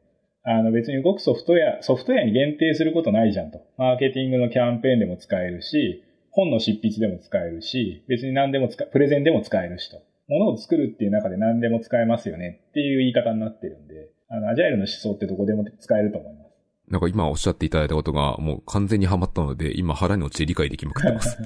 [0.50, 3.60] あの別に動くソフトウェア、ソフトウェアに限定することないじゃんと。
[3.78, 9.98] マーケティングのキャンペーンでも使えるし、本の執筆でも使えるし、別に何でも使、プレゼンでも使えるしと。
[10.30, 16.47] ものを作るっていう中で何でも使えますよねっていう言い方になってるんで、あの、アジャイルの思想ってどこでも使えると思います。
[16.90, 21.38] なんか今おっしゃっていただいたことがもう完全にハマったので、今腹に落ちて理解できまくってます。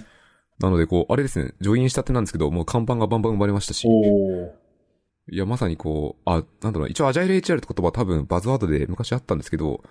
[0.60, 3.88] なのでこう、あれですね、ジョインしたてなんですけど、もう看板がバンバン生まれましたし。
[5.32, 9.82] いや、まさにこう、あ、なんだろう、一応アジャイル HR って言葉は多分バズワードで昔あったんですけど、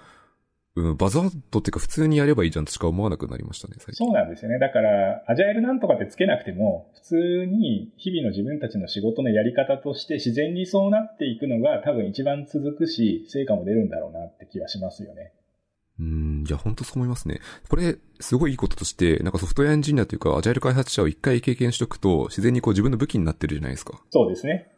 [0.76, 4.06] うん、バズワードっていうか普通にやればいいじゃんとしか思わなくなりましたね、最近。
[4.06, 4.60] そうなんですよね。
[4.60, 15.32] だから、アジャイルなんとかってつけなくても、普通に日々の自分たちの仕事のやり方として自然にそうなっていくのが多分一番続くし、成果も出るんだろうなって気はしますよね。
[16.00, 17.40] うん、いや、本当そう思いますね。
[17.68, 24.00] これ、すごいいいこととして、なんかソフトウェアエンジニアというか、アジャイル開発者を一回経験しとくと、自然にこう自分の武器になってるじゃないですか。
[24.08, 24.68] そうですね。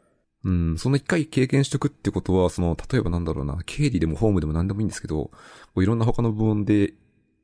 [0.44, 5.30] うん、その一回経験しとくってことは、その、例えばなんだろうな、経理でもホームでも何でもいいんですけど、
[5.76, 6.94] いろんな他の部門で、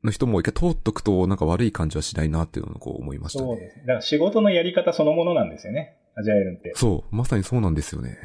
[0.03, 3.47] の人も一回通っとくと、なんか悪い感じはしないなっていうのをこう思いましたね。
[3.47, 3.79] そうです。
[3.79, 5.95] だから仕事のやり方そのものなんですよね。
[6.15, 6.73] アジャイルって。
[6.75, 8.17] そう、まさにそうなんですよね。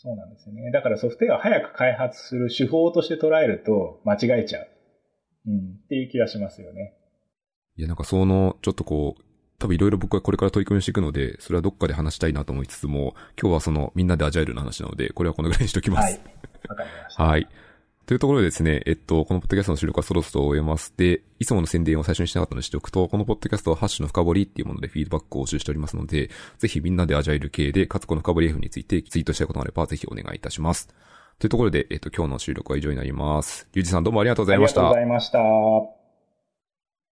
[0.00, 0.70] そうなんですよね。
[0.70, 4.68] だからソフトウェアを早く開発する手法として捉えると間違えちゃう。
[5.48, 6.94] うん、っていう気がしますよね。
[7.76, 9.22] いや、なんかその、ちょっとこう、
[9.58, 16.04] 多分いろいろ僕はこれから取り組みしていくので、それはどっかで話したいなと思いつつも、今日はそのみんなでアジャイルの話なので、これはこのぐらいにしときます。
[16.04, 16.20] はい。
[16.68, 17.24] わかりました。
[17.24, 17.48] はい。
[18.08, 30.88] というところでですね、えっと、このポッドキャストの収録はそろそろ終えますで、いつもの宣伝を最初にしなかったのでしておくと、このポッドキャストはハッシュの深掘りっていうものでフィードバックを募集しておりますので、ぜひみんなでアジャイル系で、かつこの深掘り F についてツイートしたいことがあれば、ぜひお願いいたします。
[31.38, 33.68] というところで、えっ、と、今日の収録は以上になります。
[33.74, 34.80] ゆうじさんどうもありがとうございました。
[34.80, 35.30] ありがとうございまし
[35.92, 35.97] た。